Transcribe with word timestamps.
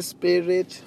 spirit, 0.00 0.82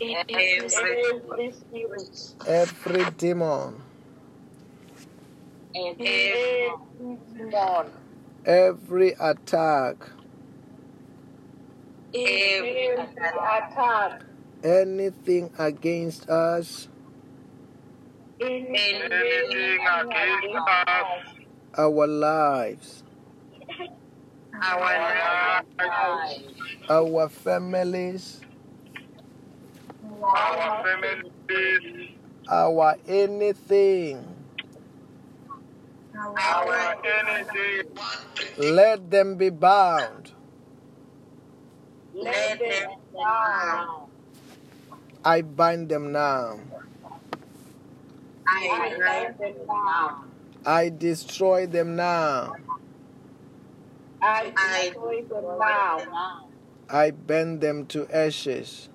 every 0.00 1.52
spirit, 1.52 2.34
every 2.46 3.04
demon, 3.16 3.80
every 5.74 6.70
demon, 7.36 7.86
every 8.44 9.10
attack, 9.20 9.96
every 12.14 12.88
attack, 12.96 14.22
anything 14.64 15.50
against 15.58 16.28
us, 16.28 16.88
anything 18.40 19.02
against 19.82 20.56
us, 20.56 21.06
our 21.78 22.06
lives, 22.06 23.02
our 24.62 24.80
lives, 24.80 25.66
our 26.88 27.28
families, 27.28 28.40
our 30.22 30.84
families, 30.84 32.10
our 32.48 32.96
anything. 33.08 34.24
our 36.14 36.96
anything, 37.04 37.86
Let 38.58 39.10
them 39.10 39.36
be 39.36 39.50
bound. 39.50 40.32
let 42.14 42.58
them 42.58 42.90
down. 43.14 44.06
I 45.24 45.42
bind 45.42 45.88
them 45.88 46.12
now. 46.12 46.58
I 48.46 48.96
let 48.98 49.38
them 49.38 49.54
down. 49.66 50.30
I 50.66 50.88
destroy 50.90 51.66
them 51.66 51.96
now. 51.96 52.52
I 54.22 54.50
destroy 54.50 55.22
them 55.22 55.58
now. 55.58 56.46
I 56.90 57.10
bend 57.12 57.60
them 57.60 57.86
to 57.86 58.06
ashes. 58.14 58.88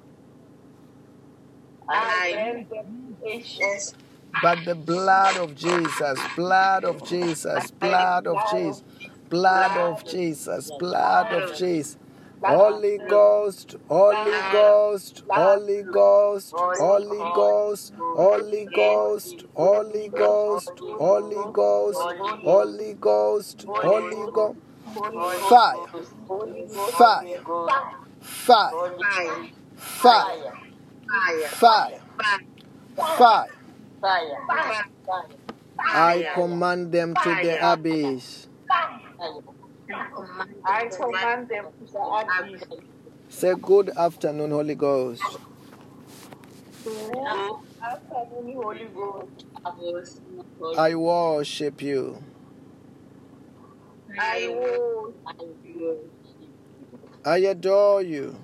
I 1.90 2.34
bend 2.34 2.70
them 2.70 3.18
to 3.22 3.32
ashes. 3.36 3.96
But 4.44 4.66
the 4.66 4.76
blood 4.76 5.38
of 5.38 5.56
Jesus, 5.56 6.20
blood 6.36 6.84
of 6.84 7.04
Jesus, 7.04 7.72
blood 7.72 8.28
of 8.28 8.38
Jesus, 8.52 8.84
blood 9.30 9.78
of 9.78 10.06
Jesus, 10.06 10.72
blood 10.78 11.32
of 11.34 11.56
Jesus. 11.58 11.98
Holy 12.44 13.00
Ghost, 13.08 13.76
Holy 13.88 14.32
Ghost, 14.52 15.24
Holy 15.28 15.84
Ghost, 15.84 16.54
Holy 16.54 17.26
Ghost, 17.26 17.94
Holy 17.98 18.66
Ghost, 18.66 19.44
Holy 19.56 20.10
Ghost, 20.10 20.72
Holy 21.00 21.46
Ghost, 21.54 22.00
Holy 22.44 22.94
Ghost, 22.94 23.66
Holy 23.68 24.32
Ghost. 24.32 24.58
Fire, 24.94 25.88
fire, 27.02 27.42
fire, 28.22 28.72
fire, 29.78 30.52
fire, 31.48 32.00
fire. 33.18 33.50
I 35.80 36.32
command 36.34 36.92
them 36.92 37.16
to 37.16 37.30
the 37.42 37.74
abyss. 37.74 38.48
I 40.64 40.86
command 40.88 41.50
them 41.50 41.66
to 41.80 41.92
the 41.92 42.00
abyss. 42.00 42.64
Say 43.30 43.54
good 43.62 43.90
afternoon, 43.90 44.52
Holy 44.52 44.76
Ghost. 44.76 45.24
Afternoon, 47.84 48.56
Holy 48.56 48.88
Ghost. 48.96 49.46
I 50.78 50.96
worship 50.96 51.82
you. 51.82 52.24
I 54.20 54.48
will. 54.48 55.14
I 57.26 57.38
adore 57.38 58.02
you. 58.02 58.38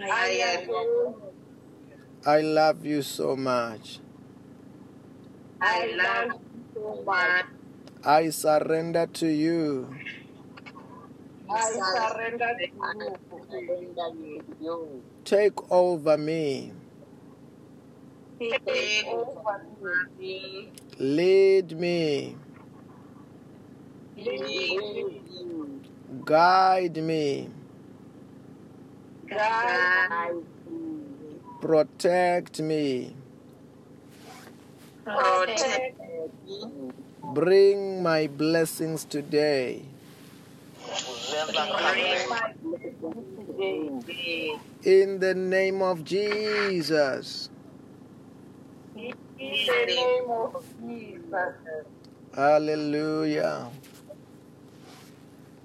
I 0.00 0.28
adore. 0.62 1.14
I 2.24 2.40
love 2.40 2.84
you 2.86 3.02
so 3.02 3.36
much. 3.36 4.00
I 5.60 5.94
love 5.96 6.40
you 6.54 6.64
so 6.74 7.02
much. 7.04 7.46
I 8.04 8.30
surrender 8.30 9.06
to 9.06 9.26
you. 9.26 9.88
I 11.50 11.60
surrender 11.72 12.54
to 12.60 12.68
you. 14.60 15.02
Take 15.24 15.70
over 15.72 16.16
me. 16.16 16.72
Take 18.38 19.06
over 19.06 20.08
me. 20.18 20.72
Lead 20.98 21.78
me. 21.78 22.36
Guide 26.24 26.96
me. 26.98 27.48
Guide 29.28 30.36
me. 30.70 30.98
Protect 31.60 32.60
me. 32.60 33.14
Protect 35.04 36.00
me. 36.46 36.92
Bring 37.34 38.02
my 38.02 38.26
blessings 38.26 39.04
today. 39.04 39.82
Bring 40.82 42.28
my 42.28 42.54
blessings 42.62 43.26
today. 43.38 44.58
In 44.84 45.20
the 45.20 45.34
name 45.34 45.82
of 45.82 46.04
Jesus. 46.04 47.50
In 48.96 49.14
the 49.38 49.86
name 49.86 50.30
of 50.30 50.64
Jesus. 50.80 51.54
Hallelujah. 52.34 53.70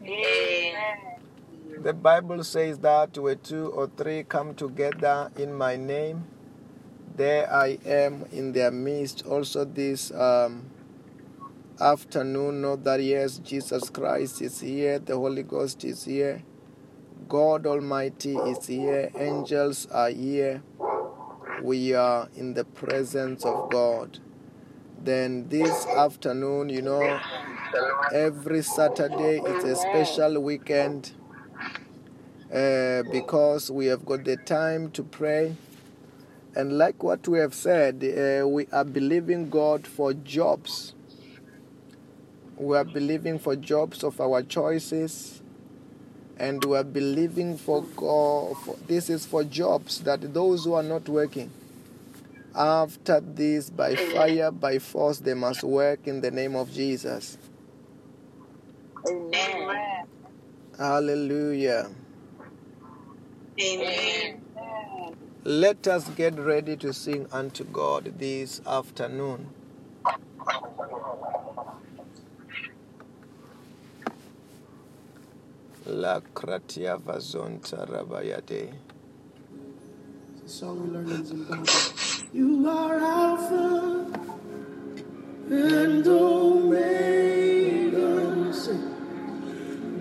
Amen. 0.06 0.98
The 1.82 1.94
Bible 1.94 2.44
says 2.44 2.80
that 2.80 3.18
where 3.18 3.36
two 3.36 3.68
or 3.68 3.88
three 3.88 4.24
come 4.24 4.54
together 4.56 5.32
in 5.38 5.54
my 5.54 5.76
name, 5.76 6.26
there 7.16 7.52
I 7.52 7.78
am 7.86 8.26
in 8.32 8.54
their 8.54 8.72
midst. 8.72 9.26
Also, 9.26 9.66
this 9.66 10.12
um, 10.12 10.70
afternoon, 11.80 12.62
know 12.62 12.76
that 12.78 13.02
yes, 13.02 13.40
Jesus 13.40 13.90
Christ 13.90 14.42
is 14.42 14.60
here, 14.60 15.00
the 15.00 15.16
Holy 15.16 15.44
Ghost 15.44 15.84
is 15.84 16.06
here, 16.06 16.44
God 17.30 17.66
Almighty 17.66 18.36
is 18.36 18.68
here, 18.68 19.12
angels 19.18 19.88
are 19.88 20.10
here. 20.10 20.64
We 21.64 21.94
are 21.94 22.28
in 22.36 22.54
the 22.56 22.66
presence 22.66 23.46
of 23.46 23.72
God. 23.72 24.20
Then 25.02 25.48
this 25.50 25.86
afternoon, 25.88 26.70
you 26.70 26.82
know, 26.82 27.20
every 28.12 28.62
Saturday 28.62 29.42
it's 29.44 29.64
a 29.66 29.76
special 29.76 30.40
weekend 30.42 31.12
uh, 32.54 33.04
because 33.12 33.72
we 33.72 33.88
have 33.88 34.06
got 34.06 34.24
the 34.24 34.38
time 34.38 34.92
to 34.92 35.04
pray. 35.04 35.56
And 36.56 36.78
like 36.78 37.02
what 37.02 37.28
we 37.28 37.40
have 37.40 37.56
said, 37.56 38.04
uh, 38.04 38.48
we 38.48 38.68
are 38.72 38.84
believing 38.84 39.50
God 39.50 39.88
for 39.88 40.14
jobs. 40.14 40.94
We 42.58 42.78
are 42.78 42.84
believing 42.84 43.40
for 43.40 43.56
jobs 43.56 44.04
of 44.04 44.22
our 44.22 44.44
choices. 44.44 45.42
And 46.38 46.64
we 46.64 46.78
are 46.78 46.84
believing 46.84 47.58
for 47.58 47.82
God. 47.96 48.58
For, 48.58 48.76
this 48.88 49.10
is 49.10 49.26
for 49.26 49.44
jobs 49.44 50.02
that 50.02 50.34
those 50.34 50.66
who 50.66 50.74
are 50.74 50.84
not 50.84 51.10
working, 51.10 51.50
after 52.56 53.20
this, 53.20 53.72
by 53.72 53.96
fire, 53.96 54.52
by 54.52 54.78
force, 54.78 55.18
they 55.18 55.34
must 55.34 55.64
work 55.64 56.08
in 56.08 56.22
the 56.22 56.30
name 56.30 56.56
of 56.56 56.72
Jesus. 56.72 57.38
Amen. 59.08 60.06
Hallelujah. 60.78 61.90
Amen. 63.62 64.42
Let 65.44 65.88
us 65.88 66.10
get 66.10 66.40
ready 66.40 66.78
to 66.78 66.94
sing 66.94 67.28
unto 67.32 67.66
God 67.66 68.20
this 68.20 68.62
afternoon. 68.68 69.50
La 75.88 76.22
kratia 76.22 76.98
vazonta 76.98 77.86
rabayade. 77.88 78.74
It's 80.44 80.44
a 80.46 80.50
song 80.60 80.84
we 80.84 80.90
learned 80.94 81.12
in 81.12 81.26
Zimbabwe. 81.26 81.66
You 82.34 82.70
are 82.70 83.00
Alpha 83.00 84.30
and 85.50 86.08
Omega. 86.08 87.83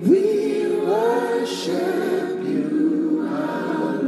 We 0.02 0.66
worship 0.80 2.42
you, 2.42 3.24
our 3.30 4.01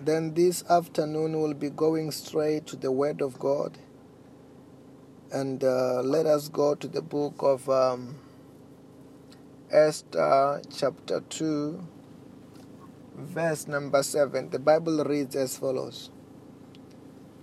Then 0.00 0.34
this 0.34 0.64
afternoon 0.70 1.40
we'll 1.40 1.54
be 1.54 1.70
going 1.70 2.10
straight 2.10 2.66
to 2.68 2.76
the 2.76 2.92
Word 2.92 3.20
of 3.20 3.38
God. 3.38 3.78
And 5.32 5.64
uh, 5.64 6.02
let 6.02 6.26
us 6.26 6.48
go 6.48 6.74
to 6.74 6.88
the 6.88 7.02
book 7.02 7.34
of 7.40 7.68
um, 7.68 8.16
Esther, 9.70 10.62
chapter 10.74 11.20
2, 11.28 11.86
verse 13.16 13.66
number 13.66 14.02
7. 14.02 14.50
The 14.50 14.58
Bible 14.58 15.04
reads 15.04 15.34
as 15.36 15.58
follows 15.58 16.10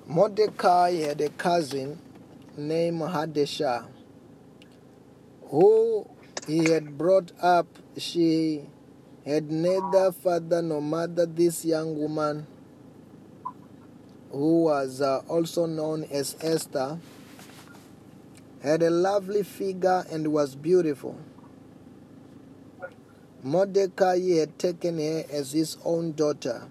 Mordecai 0.08 0.92
had 0.98 1.22
a 1.22 1.30
cousin 1.30 2.00
named 2.58 3.02
Hadassah, 3.02 3.88
who 5.46 6.08
he 6.48 6.70
had 6.72 6.98
brought 6.98 7.32
up. 7.42 7.68
She 7.98 8.64
had 9.26 9.52
neither 9.52 10.12
father 10.12 10.62
nor 10.62 10.82
mother. 10.82 11.26
This 11.26 11.66
young 11.66 11.98
woman, 11.98 12.48
who 14.32 14.64
was 14.64 15.02
uh, 15.02 15.22
also 15.28 15.66
known 15.66 16.04
as 16.06 16.36
Esther, 16.42 17.00
had 18.62 18.82
a 18.82 18.90
lovely 18.90 19.44
figure 19.44 20.06
and 20.12 20.32
was 20.32 20.56
beautiful. 20.56 21.18
Mordecai 23.44 24.20
had 24.40 24.58
taken 24.58 25.00
her 25.00 25.26
as 25.30 25.52
his 25.52 25.78
own 25.84 26.14
daughter 26.14 26.68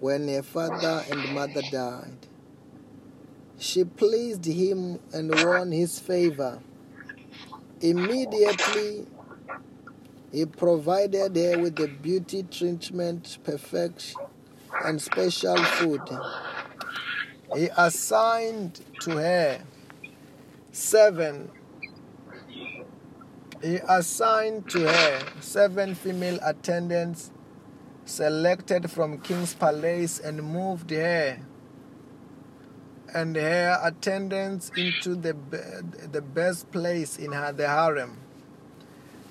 when 0.00 0.26
her 0.26 0.42
father 0.42 1.04
and 1.08 1.32
mother 1.32 1.62
died. 1.62 2.26
She 3.56 3.84
pleased 3.84 4.44
him 4.44 4.98
and 5.12 5.32
won 5.32 5.70
his 5.70 6.00
favor. 6.00 6.58
Immediately, 7.80 9.06
he 10.32 10.46
provided 10.46 11.36
her 11.36 11.58
with 11.58 11.76
the 11.76 11.88
beauty 11.88 12.42
treatment, 12.42 13.38
perfect, 13.44 14.14
and 14.84 15.00
special 15.00 15.56
food. 15.56 16.00
He 17.54 17.68
assigned 17.76 18.80
to 19.00 19.10
her 19.10 19.62
seven. 20.70 21.50
He 23.62 23.78
assigned 23.88 24.70
to 24.70 24.88
her 24.88 25.20
seven 25.40 25.94
female 25.94 26.38
attendants 26.42 27.30
selected 28.04 28.90
from 28.90 29.18
King's 29.18 29.54
Palace 29.54 30.18
and 30.18 30.42
moved 30.42 30.90
her 30.90 31.38
and 33.14 33.36
her 33.36 33.78
attendants 33.82 34.70
into 34.76 35.14
the, 35.14 35.36
the 36.10 36.22
best 36.22 36.70
place 36.70 37.18
in 37.18 37.32
her, 37.32 37.52
the 37.52 37.68
harem. 37.68 38.18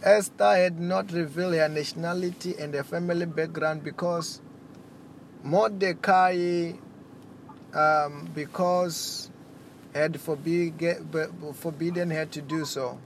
Esther 0.04 0.56
had 0.56 0.80
not 0.80 1.12
revealed 1.12 1.54
her 1.54 1.70
nationality 1.70 2.56
and 2.58 2.74
her 2.74 2.84
family 2.84 3.28
background 3.28 3.84
because 3.84 4.42
Mordecai, 5.44 6.72
um, 7.74 8.28
because 8.34 9.30
had 9.94 10.20
forbid- 10.20 10.74
forbidden 11.54 12.10
her 12.10 12.26
to 12.26 12.42
do 12.42 12.66
so. 12.66 12.98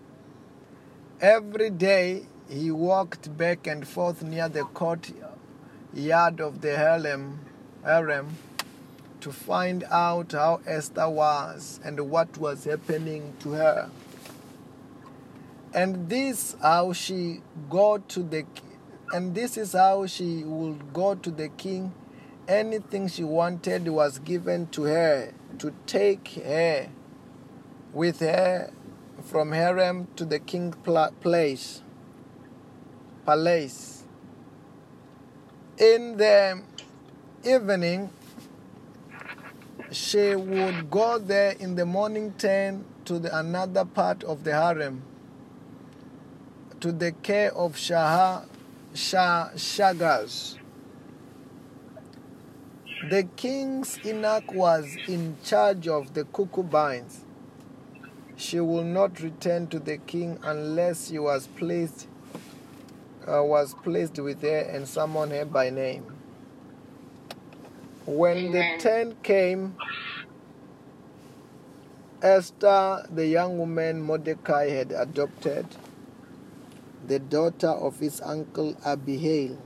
Every 1.19 1.69
day 1.69 2.27
he 2.47 2.71
walked 2.71 3.35
back 3.37 3.67
and 3.67 3.85
forth 3.85 4.23
near 4.23 4.47
the 4.47 4.63
courtyard 4.63 6.39
of 6.39 6.61
the 6.61 6.77
harem, 6.77 7.39
harem 7.83 8.37
to 9.19 9.31
find 9.33 9.83
out 9.85 10.31
how 10.31 10.61
Esther 10.65 11.09
was 11.09 11.79
and 11.83 12.09
what 12.09 12.37
was 12.37 12.63
happening 12.63 13.33
to 13.39 13.51
her. 13.51 13.89
And 15.75 16.09
this 16.09 16.55
how 16.61 16.93
she 16.93 17.41
go 17.69 17.97
to 17.97 18.23
the 18.23 18.45
and 19.11 19.35
this 19.35 19.57
is 19.57 19.73
how 19.73 20.05
she 20.05 20.45
would 20.45 20.93
go 20.93 21.15
to 21.15 21.29
the 21.29 21.49
king. 21.49 21.93
Anything 22.47 23.09
she 23.09 23.25
wanted 23.25 23.89
was 23.89 24.19
given 24.19 24.67
to 24.67 24.83
her 24.83 25.33
to 25.59 25.73
take 25.85 26.29
her 26.45 26.87
with 27.91 28.21
her 28.21 28.71
from 29.25 29.51
harem 29.51 30.07
to 30.15 30.23
the 30.23 30.39
king 30.39 30.71
pla- 30.71 31.09
place 31.09 31.81
palace. 33.25 34.05
In 35.77 36.15
the 36.15 36.61
evening, 37.43 38.11
she 39.91 40.35
would 40.35 40.89
go 40.89 41.17
there 41.19 41.51
in 41.59 41.75
the 41.75 41.85
morning 41.85 42.33
turn 42.37 42.85
to 43.03 43.19
the 43.19 43.37
another 43.37 43.83
part 43.83 44.23
of 44.23 44.45
the 44.45 44.53
harem 44.53 45.03
to 46.85 46.91
the 46.91 47.11
care 47.11 47.51
of 47.55 47.75
Shah, 47.75 48.43
Shah 48.93 49.49
Shagas. 49.55 50.59
The 53.09 53.23
king's 53.35 53.97
eunuch 54.03 54.53
was 54.53 54.95
in 55.07 55.35
charge 55.43 55.87
of 55.87 56.13
the 56.13 56.25
concubines. 56.25 57.21
She 58.35 58.59
will 58.59 58.83
not 58.83 59.19
return 59.19 59.65
to 59.69 59.79
the 59.79 59.97
king 59.97 60.37
unless 60.43 61.09
he 61.09 61.17
was 61.17 61.47
pleased 61.47 62.05
uh, 63.27 63.41
was 63.41 63.73
pleased 63.81 64.19
with 64.19 64.43
her 64.43 64.59
and 64.59 64.87
summoned 64.87 65.31
her 65.31 65.45
by 65.45 65.71
name. 65.71 66.05
When 68.05 68.51
the 68.51 68.59
Amen. 68.59 68.79
turn 68.79 69.15
came, 69.23 69.75
Esther, 72.21 73.07
the 73.11 73.25
young 73.25 73.57
woman 73.57 74.03
Mordecai 74.03 74.69
had 74.69 74.91
adopted, 74.91 75.65
the 77.07 77.19
daughter 77.19 77.69
of 77.69 77.99
his 77.99 78.21
uncle 78.21 78.75
Abihail, 78.85 79.57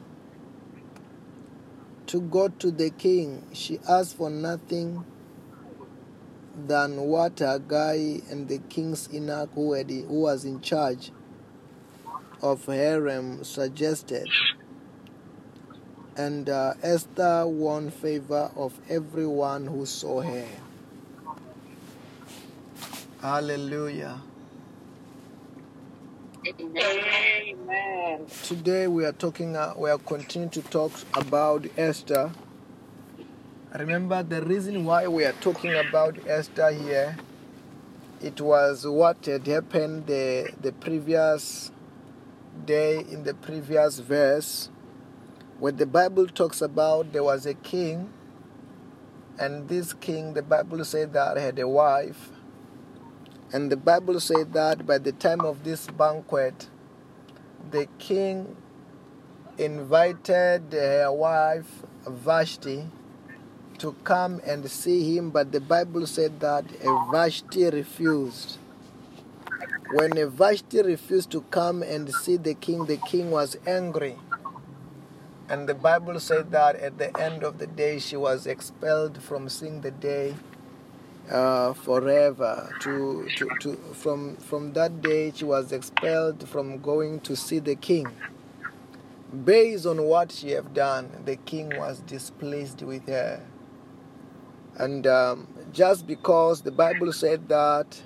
to 2.07 2.21
go 2.21 2.47
to 2.47 2.71
the 2.71 2.89
king, 2.89 3.47
she 3.53 3.79
asked 3.87 4.17
for 4.17 4.29
nothing 4.29 5.05
than 6.67 6.97
what 7.01 7.35
Hegai 7.35 8.29
and 8.31 8.47
the 8.47 8.57
king's 8.57 9.07
eunuch 9.11 9.49
who, 9.53 9.75
who 9.75 10.21
was 10.21 10.43
in 10.43 10.59
charge 10.61 11.11
of 12.41 12.65
harem 12.65 13.43
suggested. 13.43 14.27
And 16.17 16.49
uh, 16.49 16.73
Esther 16.83 17.45
won 17.47 17.91
favor 17.91 18.51
of 18.55 18.73
everyone 18.89 19.67
who 19.67 19.85
saw 19.85 20.21
her. 20.21 20.47
Hallelujah. 23.21 24.21
Amen. 26.61 28.25
Today 28.43 28.87
we 28.87 29.05
are 29.05 29.13
talking, 29.13 29.55
uh, 29.55 29.73
we 29.77 29.89
are 29.89 29.97
continuing 29.97 30.49
to 30.49 30.61
talk 30.63 30.91
about 31.13 31.65
Esther. 31.77 32.31
Remember 33.73 34.23
the 34.23 34.41
reason 34.41 34.83
why 34.83 35.07
we 35.07 35.23
are 35.23 35.31
talking 35.39 35.73
about 35.73 36.17
Esther 36.27 36.71
here. 36.71 37.15
It 38.21 38.41
was 38.41 38.85
what 38.85 39.25
had 39.25 39.47
happened 39.47 40.07
the 40.07 40.51
the 40.61 40.73
previous 40.73 41.71
day 42.65 43.05
in 43.09 43.23
the 43.23 43.35
previous 43.35 43.99
verse, 43.99 44.69
where 45.59 45.71
the 45.71 45.85
Bible 45.85 46.27
talks 46.27 46.61
about 46.61 47.13
there 47.13 47.23
was 47.23 47.45
a 47.45 47.53
king, 47.53 48.09
and 49.39 49.69
this 49.69 49.93
king, 49.93 50.33
the 50.33 50.41
Bible 50.41 50.83
said 50.83 51.13
that 51.13 51.37
had 51.37 51.57
a 51.57 51.69
wife, 51.69 52.31
and 53.51 53.71
the 53.71 53.77
Bible 53.77 54.19
said 54.19 54.53
that 54.53 54.85
by 54.85 54.99
the 54.99 55.11
time 55.11 55.41
of 55.41 55.63
this 55.63 55.87
banquet, 55.87 56.67
the 57.71 57.87
king 57.97 58.55
invited 59.57 60.71
her 60.71 61.11
wife 61.11 61.83
Vashti 62.07 62.85
to 63.79 63.93
come 64.03 64.39
and 64.45 64.69
see 64.69 65.15
him, 65.15 65.31
but 65.31 65.51
the 65.51 65.59
Bible 65.59 66.05
said 66.05 66.39
that 66.41 66.65
Vashti 67.11 67.69
refused. 67.69 68.57
When 69.93 70.11
Vashti 70.29 70.83
refused 70.83 71.31
to 71.31 71.41
come 71.41 71.81
and 71.81 72.13
see 72.13 72.37
the 72.37 72.53
king, 72.53 72.85
the 72.85 72.97
king 72.97 73.31
was 73.31 73.57
angry. 73.65 74.17
And 75.49 75.67
the 75.67 75.73
Bible 75.73 76.19
said 76.19 76.51
that 76.51 76.75
at 76.75 76.99
the 76.99 77.19
end 77.19 77.43
of 77.43 77.57
the 77.57 77.65
day, 77.65 77.97
she 77.97 78.15
was 78.15 78.45
expelled 78.45 79.19
from 79.23 79.49
seeing 79.49 79.81
the 79.81 79.89
day 79.89 80.35
uh, 81.29 81.73
forever. 81.73 82.75
To, 82.81 83.27
to, 83.37 83.49
to, 83.61 83.75
from, 83.93 84.35
from 84.37 84.73
that 84.73 85.01
day, 85.01 85.31
she 85.35 85.45
was 85.45 85.71
expelled 85.71 86.47
from 86.47 86.79
going 86.79 87.19
to 87.21 87.35
see 87.35 87.59
the 87.59 87.75
king. 87.75 88.07
Based 89.45 89.85
on 89.85 90.03
what 90.03 90.31
she 90.31 90.51
had 90.51 90.73
done, 90.73 91.11
the 91.25 91.35
king 91.35 91.69
was 91.77 91.99
displeased 91.99 92.81
with 92.81 93.07
her. 93.07 93.45
And 94.75 95.05
um, 95.05 95.47
just 95.71 96.07
because 96.07 96.61
the 96.61 96.71
Bible 96.71 97.13
said 97.13 97.47
that 97.49 98.01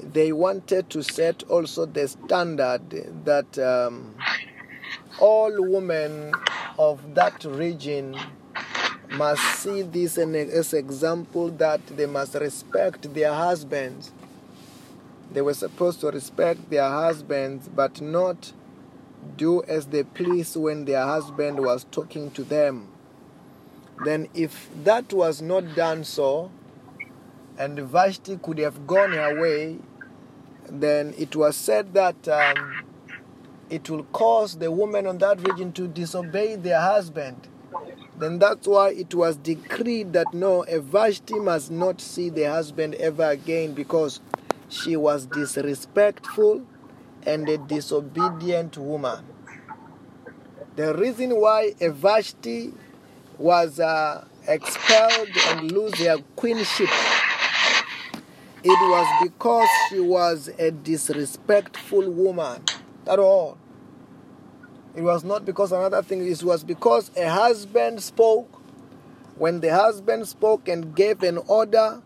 they 0.00 0.32
wanted 0.32 0.88
to 0.90 1.02
set 1.02 1.42
also 1.44 1.84
the 1.84 2.06
standard 2.08 3.24
that 3.24 3.58
um, 3.58 4.14
all 5.20 5.52
women 5.58 6.32
of 6.78 7.14
that 7.14 7.44
region 7.44 8.16
must 9.10 9.42
see 9.62 9.82
this 9.82 10.18
as 10.18 10.72
an- 10.72 10.78
example 10.78 11.48
that 11.50 11.86
they 11.86 12.06
must 12.06 12.34
respect 12.34 13.12
their 13.14 13.32
husbands. 13.32 14.12
They 15.32 15.42
were 15.42 15.54
supposed 15.54 16.00
to 16.00 16.10
respect 16.10 16.70
their 16.70 16.88
husbands, 16.88 17.68
but 17.68 18.00
not 18.00 18.52
do 19.36 19.62
as 19.64 19.86
they 19.86 20.02
please 20.02 20.56
when 20.56 20.84
their 20.84 21.04
husband 21.04 21.60
was 21.60 21.86
talking 21.90 22.30
to 22.32 22.44
them. 22.44 22.88
Then, 24.00 24.28
if 24.34 24.68
that 24.84 25.12
was 25.12 25.42
not 25.42 25.74
done 25.74 26.04
so, 26.04 26.50
and 27.58 27.78
Vashti 27.78 28.38
could 28.40 28.58
have 28.58 28.86
gone 28.86 29.12
her 29.12 29.40
way, 29.40 29.78
then 30.70 31.14
it 31.18 31.34
was 31.34 31.56
said 31.56 31.94
that 31.94 32.28
um, 32.28 32.84
it 33.70 33.90
will 33.90 34.04
cause 34.04 34.58
the 34.58 34.70
women 34.70 35.06
on 35.06 35.18
that 35.18 35.46
region 35.46 35.72
to 35.72 35.88
disobey 35.88 36.56
their 36.56 36.80
husband. 36.80 37.48
Then 38.18 38.40
that's 38.40 38.66
why 38.66 38.90
it 38.90 39.14
was 39.14 39.36
decreed 39.36 40.12
that 40.12 40.34
no, 40.34 40.64
a 40.64 40.80
Vashti 40.80 41.38
must 41.38 41.70
not 41.70 42.00
see 42.00 42.30
the 42.30 42.44
husband 42.44 42.96
ever 42.96 43.30
again 43.30 43.74
because 43.74 44.20
she 44.68 44.96
was 44.96 45.26
disrespectful 45.26 46.66
and 47.24 47.48
a 47.48 47.58
disobedient 47.58 48.76
woman. 48.76 49.24
The 50.74 50.94
reason 50.96 51.30
why 51.40 51.74
a 51.80 51.90
Vashti 51.90 52.72
was 53.38 53.78
uh, 53.78 54.24
expelled 54.48 55.28
and 55.50 55.70
lose 55.70 55.94
her 56.00 56.16
queenship, 56.34 56.88
it 58.64 58.90
was 58.90 59.22
because 59.22 59.68
she 59.88 60.00
was 60.00 60.50
a 60.58 60.72
disrespectful 60.72 62.10
woman. 62.10 62.64
At 63.06 63.20
all. 63.20 63.58
It 64.96 65.02
was 65.02 65.24
not 65.24 65.44
because 65.44 65.72
another 65.72 66.02
thing, 66.02 66.26
it 66.26 66.42
was 66.42 66.64
because 66.64 67.10
a 67.16 67.28
husband 67.28 68.02
spoke. 68.02 68.60
When 69.36 69.60
the 69.60 69.72
husband 69.72 70.26
spoke 70.26 70.68
and 70.68 70.94
gave 70.96 71.22
an 71.22 71.38
order, 71.46 72.02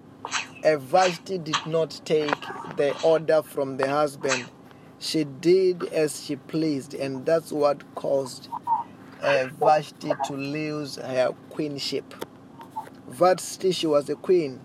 a 0.64 0.76
Vashti 0.76 1.38
did 1.38 1.66
not 1.66 2.00
take 2.04 2.36
the 2.76 2.94
order 3.02 3.42
from 3.42 3.78
the 3.78 3.88
husband. 3.88 4.44
She 4.98 5.24
did 5.24 5.84
as 5.84 6.22
she 6.24 6.36
pleased, 6.36 6.94
and 6.94 7.24
that's 7.24 7.50
what 7.50 7.82
caused 7.94 8.48
uh, 9.22 9.46
Vashti 9.58 10.12
to 10.24 10.34
lose 10.34 10.96
her 10.96 11.34
queenship. 11.50 12.14
Vashti, 13.08 13.72
she 13.72 13.86
was 13.86 14.08
a 14.10 14.14
queen. 14.14 14.60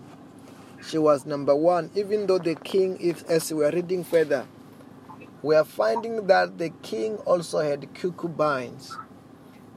She 0.86 0.98
was 0.98 1.26
number 1.26 1.56
one, 1.56 1.90
even 1.94 2.26
though 2.26 2.38
the 2.38 2.54
king, 2.54 2.98
if 3.00 3.28
as 3.28 3.52
we 3.52 3.64
are 3.64 3.72
reading 3.72 4.04
further, 4.04 4.46
we 5.42 5.54
are 5.54 5.64
finding 5.64 6.26
that 6.26 6.58
the 6.58 6.70
king 6.82 7.16
also 7.18 7.60
had 7.60 7.92
concubines. 7.94 8.96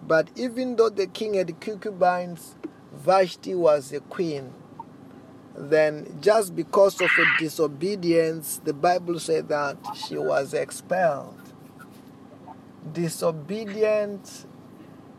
But 0.07 0.29
even 0.35 0.75
though 0.75 0.89
the 0.89 1.07
king 1.07 1.35
had 1.35 1.59
concubines, 1.59 2.55
Vashti 2.93 3.53
was 3.53 3.91
a 3.93 3.99
queen. 3.99 4.53
Then, 5.55 6.17
just 6.21 6.55
because 6.55 6.99
of 7.01 7.09
a 7.17 7.25
disobedience, 7.39 8.61
the 8.63 8.73
Bible 8.73 9.19
said 9.19 9.49
that 9.49 9.77
she 9.95 10.17
was 10.17 10.53
expelled. 10.53 11.37
Disobedience 12.91 14.45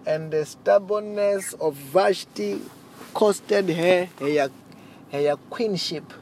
and 0.05 0.33
the 0.33 0.45
stubbornness 0.45 1.53
of 1.55 1.75
Vashti 1.75 2.61
costed 3.15 3.75
her 3.75 4.09
her, 4.19 4.51
her 5.13 5.37
queenship 5.51 6.13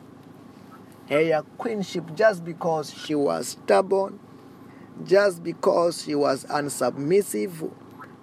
her 1.11 1.45
queenship 1.59 2.15
just 2.15 2.45
because 2.45 2.95
she 2.95 3.15
was 3.15 3.49
stubborn, 3.49 4.19
just 5.05 5.43
because 5.43 6.05
she 6.05 6.15
was 6.15 6.45
unsubmissive 6.45 7.71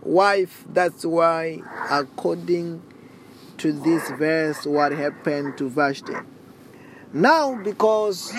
wife. 0.01 0.63
That's 0.69 1.05
why, 1.05 1.61
according 1.89 2.81
to 3.57 3.73
this 3.73 4.09
verse, 4.11 4.65
what 4.65 4.93
happened 4.93 5.57
to 5.57 5.69
Vashti. 5.69 6.13
Now, 7.13 7.55
because 7.55 8.31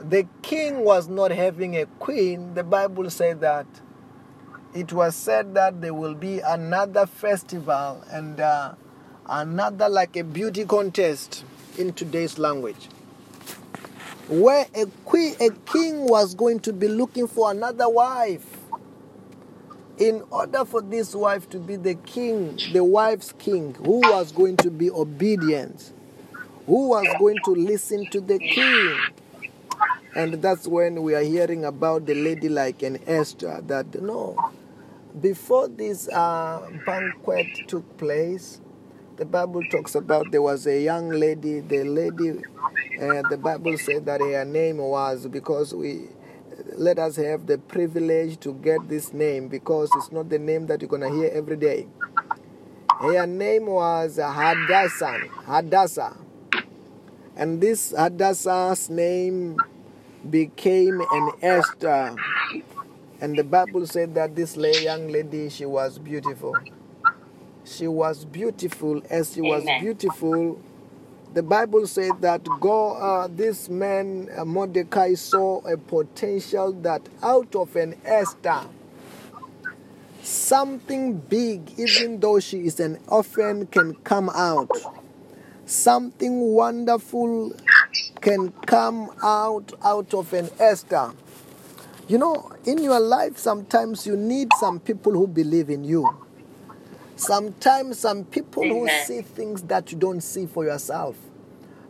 the 0.00 0.26
king 0.42 0.80
was 0.80 1.08
not 1.08 1.30
having 1.30 1.76
a 1.76 1.86
queen, 1.86 2.54
the 2.54 2.64
Bible 2.64 3.08
said 3.10 3.40
that 3.40 3.66
it 4.74 4.92
was 4.92 5.16
said 5.16 5.54
that 5.54 5.80
there 5.80 5.94
will 5.94 6.14
be 6.14 6.40
another 6.40 7.06
festival 7.06 8.02
and 8.10 8.38
uh, 8.38 8.74
another 9.26 9.88
like 9.88 10.16
a 10.16 10.24
beauty 10.24 10.64
contest 10.64 11.44
in 11.78 11.92
today's 11.92 12.38
language 12.38 12.88
where 14.28 14.66
a 14.74 14.86
queen, 15.04 15.34
a 15.40 15.50
king 15.50 16.06
was 16.06 16.34
going 16.34 16.60
to 16.60 16.72
be 16.72 16.88
looking 16.88 17.26
for 17.26 17.50
another 17.50 17.88
wife. 17.88 18.58
In 19.98 20.22
order 20.30 20.64
for 20.64 20.80
this 20.80 21.14
wife 21.14 21.48
to 21.50 21.58
be 21.58 21.74
the 21.74 21.94
king, 21.94 22.56
the 22.72 22.84
wife's 22.84 23.32
king, 23.32 23.74
who 23.74 23.98
was 23.98 24.30
going 24.30 24.56
to 24.58 24.70
be 24.70 24.90
obedient, 24.90 25.92
who 26.66 26.90
was 26.90 27.06
going 27.18 27.38
to 27.46 27.50
listen 27.50 28.08
to 28.10 28.20
the 28.20 28.38
king. 28.38 28.96
And 30.14 30.34
that's 30.34 30.68
when 30.68 31.02
we 31.02 31.14
are 31.14 31.22
hearing 31.22 31.64
about 31.64 32.06
the 32.06 32.14
lady 32.14 32.48
like 32.48 32.82
an 32.82 33.00
Esther 33.06 33.60
that 33.66 34.00
no, 34.00 34.36
before 35.20 35.68
this 35.68 36.08
uh, 36.08 36.68
banquet 36.86 37.46
took 37.66 37.96
place, 37.96 38.60
the 39.18 39.24
Bible 39.24 39.64
talks 39.64 39.96
about 39.96 40.30
there 40.30 40.40
was 40.40 40.64
a 40.68 40.80
young 40.80 41.10
lady. 41.10 41.58
The 41.58 41.82
lady, 41.82 42.30
uh, 42.30 43.22
the 43.28 43.36
Bible 43.36 43.76
said 43.76 44.06
that 44.06 44.20
her 44.20 44.44
name 44.44 44.78
was 44.78 45.26
because 45.26 45.74
we 45.74 46.02
let 46.76 47.00
us 47.00 47.16
have 47.16 47.46
the 47.46 47.58
privilege 47.58 48.38
to 48.40 48.54
get 48.54 48.88
this 48.88 49.12
name 49.12 49.48
because 49.48 49.90
it's 49.96 50.12
not 50.12 50.28
the 50.28 50.38
name 50.38 50.68
that 50.68 50.80
you're 50.80 50.88
gonna 50.88 51.10
hear 51.10 51.30
every 51.32 51.56
day. 51.56 51.88
Her 53.00 53.26
name 53.26 53.66
was 53.66 54.16
Hadassah. 54.16 55.18
Hadassah, 55.46 56.16
and 57.36 57.60
this 57.60 57.90
Hadassah's 57.90 58.88
name 58.88 59.56
became 60.30 61.00
an 61.00 61.32
Esther. 61.42 62.14
And 63.20 63.36
the 63.36 63.42
Bible 63.42 63.84
said 63.88 64.14
that 64.14 64.36
this 64.36 64.56
young 64.56 65.08
lady, 65.08 65.48
she 65.48 65.66
was 65.66 65.98
beautiful 65.98 66.54
she 67.68 67.86
was 67.86 68.24
beautiful 68.24 69.02
as 69.10 69.34
she 69.34 69.40
was 69.40 69.64
beautiful. 69.80 70.60
The 71.34 71.42
bible 71.42 71.86
said 71.86 72.20
that 72.22 72.42
god 72.60 72.92
uh, 72.94 73.28
this 73.30 73.68
man 73.68 74.28
uh, 74.36 74.44
mordecai 74.44 75.14
saw 75.14 75.60
a 75.66 75.76
potential 75.76 76.72
that 76.82 77.02
out 77.22 77.54
of 77.54 77.76
an 77.76 77.94
esther 78.04 78.62
something 80.22 81.18
big 81.18 81.78
even 81.78 82.20
though 82.20 82.40
she 82.40 82.58
is 82.66 82.80
an 82.80 82.98
orphan 83.08 83.66
can 83.66 83.94
come 83.96 84.28
out. 84.30 84.70
Something 85.66 86.40
wonderful 86.40 87.52
can 88.20 88.52
come 88.66 89.10
out 89.22 89.72
out 89.84 90.12
of 90.14 90.32
an 90.32 90.50
esther. 90.58 91.12
You 92.08 92.18
know 92.18 92.52
in 92.64 92.78
your 92.78 93.00
life 93.00 93.38
sometimes 93.38 94.06
you 94.06 94.16
need 94.16 94.48
some 94.58 94.80
people 94.80 95.12
who 95.12 95.26
believe 95.26 95.70
in 95.70 95.84
you 95.84 96.27
Sometimes 97.18 97.98
some 97.98 98.24
people 98.24 98.68
who 98.68 98.88
see 98.88 99.22
things 99.22 99.62
that 99.64 99.90
you 99.90 99.98
don't 99.98 100.20
see 100.20 100.46
for 100.46 100.64
yourself. 100.64 101.16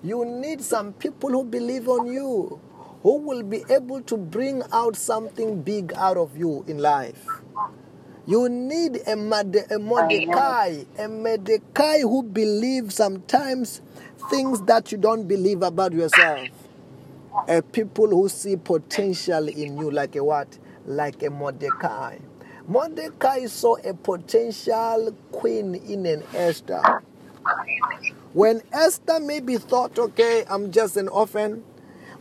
You 0.02 0.24
need 0.24 0.62
some 0.62 0.94
people 0.94 1.28
who 1.28 1.44
believe 1.44 1.86
on 1.86 2.06
you, 2.06 2.58
who 3.02 3.18
will 3.18 3.42
be 3.42 3.62
able 3.68 4.00
to 4.02 4.16
bring 4.16 4.62
out 4.72 4.96
something 4.96 5.60
big 5.60 5.92
out 5.92 6.16
of 6.16 6.34
you 6.34 6.64
in 6.66 6.78
life. 6.78 7.42
You 8.26 8.48
need 8.48 9.02
a, 9.06 9.16
Morde- 9.16 9.70
a 9.70 9.78
Mordecai, 9.78 10.84
a 10.98 11.08
Mordecai 11.08 12.00
who 12.00 12.22
believes 12.22 12.94
sometimes 12.94 13.82
things 14.30 14.62
that 14.62 14.90
you 14.92 14.96
don't 14.96 15.28
believe 15.28 15.62
about 15.62 15.92
yourself. 15.92 16.48
A 17.48 17.60
people 17.60 18.08
who 18.08 18.30
see 18.30 18.56
potential 18.56 19.46
in 19.48 19.76
you, 19.76 19.90
like 19.90 20.16
a 20.16 20.24
what? 20.24 20.58
Like 20.86 21.22
a 21.22 21.28
Mordecai. 21.30 22.16
Mordecai 22.68 23.46
saw 23.46 23.76
a 23.76 23.94
potential 23.94 25.14
queen 25.32 25.74
in 25.74 26.04
an 26.04 26.22
Esther. 26.34 26.82
When 28.34 28.60
Esther 28.70 29.20
maybe 29.20 29.56
thought, 29.56 29.98
okay, 29.98 30.44
I'm 30.50 30.70
just 30.70 30.98
an 30.98 31.08
orphan. 31.08 31.64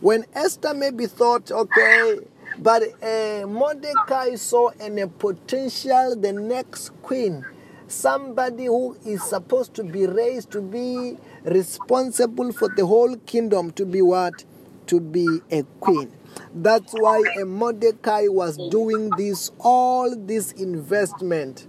When 0.00 0.24
Esther 0.32 0.72
maybe 0.72 1.04
thought, 1.04 1.50
okay, 1.52 2.20
but 2.58 2.82
uh, 3.02 3.46
Mordecai 3.46 4.36
saw 4.36 4.70
in 4.80 4.98
a 5.00 5.06
potential 5.06 6.16
the 6.16 6.32
next 6.32 6.92
queen, 7.02 7.44
somebody 7.86 8.64
who 8.64 8.96
is 9.04 9.22
supposed 9.22 9.74
to 9.74 9.84
be 9.84 10.06
raised 10.06 10.50
to 10.52 10.62
be 10.62 11.18
responsible 11.44 12.52
for 12.52 12.70
the 12.74 12.86
whole 12.86 13.16
kingdom, 13.26 13.70
to 13.72 13.84
be 13.84 14.00
what? 14.00 14.44
To 14.86 14.98
be 14.98 15.40
a 15.52 15.64
queen. 15.80 16.10
That's 16.54 16.92
why 16.92 17.22
a 17.40 17.44
Mordecai 17.44 18.24
was 18.28 18.56
doing 18.70 19.10
this, 19.10 19.50
all 19.60 20.14
this 20.16 20.52
investment 20.52 21.66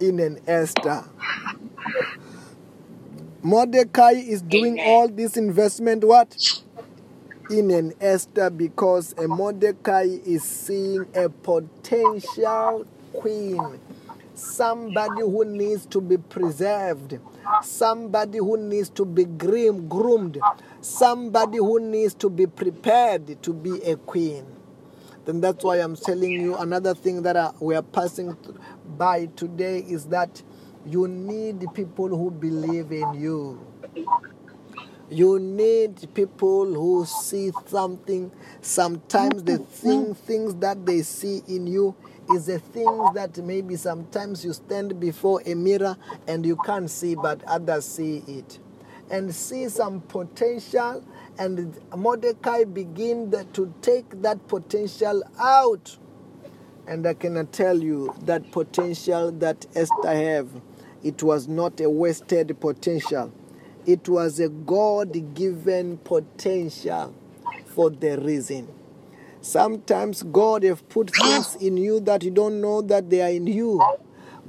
in 0.00 0.20
an 0.20 0.40
Esther. 0.46 1.04
Mordecai 3.42 4.12
is 4.12 4.42
doing 4.42 4.78
all 4.80 5.08
this 5.08 5.36
investment 5.36 6.04
what? 6.04 6.36
In 7.50 7.70
an 7.70 7.92
Esther 8.00 8.50
because 8.50 9.14
a 9.18 9.26
Mordecai 9.26 10.04
is 10.24 10.44
seeing 10.44 11.06
a 11.14 11.28
potential 11.28 12.86
queen, 13.12 13.80
somebody 14.34 15.22
who 15.22 15.44
needs 15.44 15.86
to 15.86 16.00
be 16.00 16.16
preserved, 16.18 17.18
somebody 17.62 18.38
who 18.38 18.56
needs 18.56 18.88
to 18.90 19.04
be 19.04 19.24
groomed, 19.24 20.38
somebody 20.82 21.58
who 21.58 21.80
needs 21.80 22.14
to 22.14 22.28
be 22.28 22.46
prepared 22.46 23.42
to 23.42 23.52
be 23.52 23.80
a 23.82 23.96
queen. 23.96 24.44
Then 25.24 25.40
that's 25.40 25.64
why 25.64 25.76
I'm 25.76 25.94
telling 25.94 26.32
you 26.32 26.56
another 26.56 26.94
thing 26.94 27.22
that 27.22 27.36
uh, 27.36 27.52
we 27.60 27.76
are 27.76 27.82
passing 27.82 28.36
by 28.98 29.26
today 29.36 29.78
is 29.78 30.06
that 30.06 30.42
you 30.84 31.06
need 31.06 31.72
people 31.74 32.08
who 32.08 32.30
believe 32.30 32.90
in 32.90 33.14
you. 33.14 33.64
You 35.08 35.38
need 35.38 36.12
people 36.14 36.66
who 36.74 37.04
see 37.04 37.52
something. 37.66 38.32
Sometimes 38.62 39.44
the 39.44 39.58
thing, 39.58 40.14
things 40.14 40.54
that 40.56 40.84
they 40.86 41.02
see 41.02 41.42
in 41.46 41.66
you 41.66 41.94
is 42.30 42.46
the 42.46 42.58
things 42.58 43.14
that 43.14 43.36
maybe 43.38 43.76
sometimes 43.76 44.44
you 44.44 44.52
stand 44.54 44.98
before 44.98 45.42
a 45.46 45.54
mirror 45.54 45.96
and 46.26 46.44
you 46.46 46.56
can't 46.56 46.90
see, 46.90 47.14
but 47.14 47.44
others 47.44 47.84
see 47.86 48.24
it. 48.26 48.58
And 49.12 49.32
see 49.34 49.68
some 49.68 50.00
potential, 50.00 51.04
and 51.38 51.78
Mordecai 51.94 52.64
begin 52.64 53.30
to 53.52 53.74
take 53.82 54.22
that 54.22 54.48
potential 54.48 55.22
out. 55.38 55.98
And 56.86 57.06
I 57.06 57.12
can 57.12 57.46
tell 57.48 57.78
you 57.78 58.14
that 58.22 58.50
potential 58.50 59.30
that 59.32 59.66
Esther 59.76 60.14
have, 60.14 60.48
it 61.04 61.22
was 61.22 61.46
not 61.46 61.78
a 61.80 61.90
wasted 61.90 62.58
potential. 62.58 63.30
It 63.84 64.08
was 64.08 64.40
a 64.40 64.48
God-given 64.48 65.98
potential 65.98 67.14
for 67.66 67.90
the 67.90 68.18
reason. 68.18 68.66
Sometimes 69.42 70.22
God 70.22 70.62
have 70.62 70.88
put 70.88 71.10
things 71.10 71.54
in 71.56 71.76
you 71.76 72.00
that 72.00 72.22
you 72.22 72.30
don't 72.30 72.62
know 72.62 72.80
that 72.80 73.10
they 73.10 73.20
are 73.20 73.30
in 73.30 73.46
you. 73.46 73.82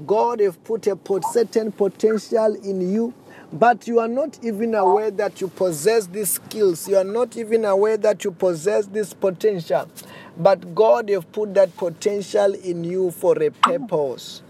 God 0.07 0.39
have 0.39 0.63
put 0.63 0.87
a 0.87 0.97
certain 1.31 1.71
potential 1.71 2.55
in 2.55 2.79
you, 2.81 3.13
but 3.53 3.87
you 3.87 3.99
are 3.99 4.09
not 4.09 4.39
even 4.43 4.75
aware 4.75 5.11
that 5.11 5.41
you 5.41 5.49
possess 5.49 6.07
these 6.07 6.31
skills. 6.31 6.89
You 6.89 6.97
are 6.97 7.05
not 7.05 7.37
even 7.37 7.65
aware 7.65 7.97
that 7.97 8.25
you 8.25 8.31
possess 8.31 8.87
this 8.87 9.13
potential. 9.13 9.89
But 10.37 10.75
God 10.75 11.09
have 11.09 11.31
put 11.33 11.55
that 11.55 11.77
potential 11.77 12.55
in 12.55 12.83
you 12.85 13.11
for 13.11 13.41
a 13.43 13.51
purpose. 13.51 14.43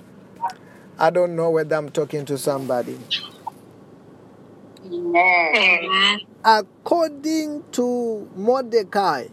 I 1.00 1.10
don't 1.12 1.36
know 1.36 1.52
whether 1.52 1.76
I'm 1.76 1.90
talking 1.90 2.26
to 2.26 2.38
somebody. 2.38 3.00
Amen. 4.86 6.20
According 6.46 7.64
to 7.74 8.30
Mordecai, 8.36 9.28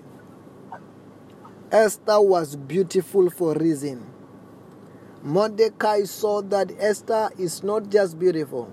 Esther 1.72 2.20
was 2.20 2.56
beautiful 2.56 3.30
for 3.30 3.54
a 3.56 3.58
reason. 3.60 4.06
Mordecai 5.22 6.04
saw 6.04 6.42
that 6.42 6.72
Esther 6.80 7.30
is 7.38 7.62
not 7.62 7.90
just 7.90 8.18
beautiful. 8.18 8.72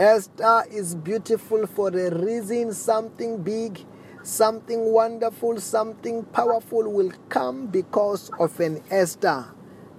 Esther 0.00 0.64
is 0.70 0.94
beautiful 0.94 1.66
for 1.66 1.88
a 1.88 2.10
reason. 2.24 2.72
Something 2.72 3.42
big, 3.42 3.84
something 4.22 4.80
wonderful, 4.92 5.60
something 5.60 6.24
powerful 6.24 6.90
will 6.90 7.12
come 7.28 7.66
because 7.66 8.30
of 8.40 8.58
an 8.60 8.82
Esther. 8.90 9.44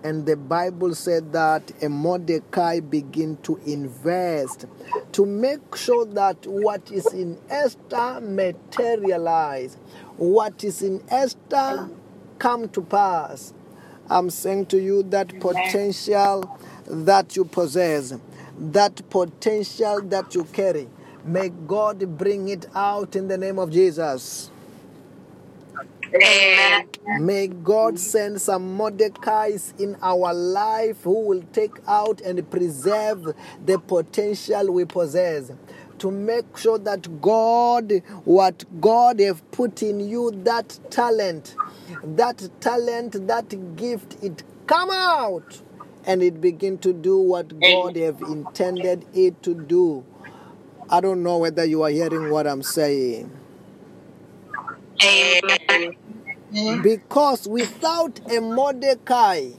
And 0.03 0.25
the 0.25 0.35
Bible 0.35 0.95
said 0.95 1.31
that 1.33 1.71
a 1.83 1.87
Mordecai 1.87 2.79
begin 2.79 3.37
to 3.43 3.57
invest 3.57 4.65
to 5.11 5.23
make 5.23 5.75
sure 5.75 6.07
that 6.07 6.47
what 6.47 6.91
is 6.91 7.05
in 7.13 7.37
Esther 7.47 8.21
materialize, 8.21 9.77
what 10.17 10.63
is 10.63 10.81
in 10.81 11.03
Esther 11.09 11.91
come 12.39 12.67
to 12.69 12.81
pass. 12.81 13.53
I'm 14.09 14.31
saying 14.31 14.65
to 14.67 14.81
you 14.81 15.03
that 15.03 15.39
potential 15.39 16.59
that 16.87 17.35
you 17.35 17.45
possess, 17.45 18.13
that 18.59 19.09
potential 19.09 20.01
that 20.03 20.33
you 20.35 20.43
carry, 20.45 20.87
may 21.25 21.49
God 21.49 22.17
bring 22.17 22.49
it 22.49 22.67
out 22.75 23.15
in 23.15 23.27
the 23.27 23.37
name 23.37 23.59
of 23.59 23.71
Jesus. 23.71 24.51
Amen. 26.13 26.89
May 27.19 27.47
God 27.47 27.99
send 27.99 28.41
some 28.41 28.77
Mordecais 28.77 29.79
in 29.79 29.95
our 30.01 30.33
life 30.33 31.03
who 31.03 31.25
will 31.25 31.43
take 31.53 31.77
out 31.87 32.21
and 32.21 32.49
preserve 32.49 33.33
the 33.65 33.79
potential 33.79 34.71
we 34.73 34.85
possess. 34.85 35.51
To 35.99 36.11
make 36.11 36.57
sure 36.57 36.79
that 36.79 37.21
God, 37.21 37.91
what 38.25 38.63
God 38.81 39.19
have 39.19 39.49
put 39.51 39.83
in 39.83 39.99
you, 39.99 40.31
that 40.43 40.79
talent, 40.89 41.55
that 42.03 42.49
talent, 42.59 43.27
that 43.27 43.75
gift, 43.75 44.17
it 44.23 44.43
come 44.67 44.89
out 44.91 45.61
and 46.05 46.23
it 46.23 46.41
begin 46.41 46.77
to 46.79 46.93
do 46.93 47.17
what 47.17 47.61
God 47.61 47.95
have 47.95 48.21
intended 48.21 49.05
it 49.13 49.41
to 49.43 49.53
do. 49.53 50.03
I 50.89 51.01
don't 51.01 51.23
know 51.23 51.37
whether 51.39 51.63
you 51.65 51.83
are 51.83 51.89
hearing 51.89 52.29
what 52.29 52.47
I'm 52.47 52.63
saying. 52.63 53.31
Because 56.81 57.47
without 57.47 58.19
a 58.29 58.39
Mordecai, 58.41 59.49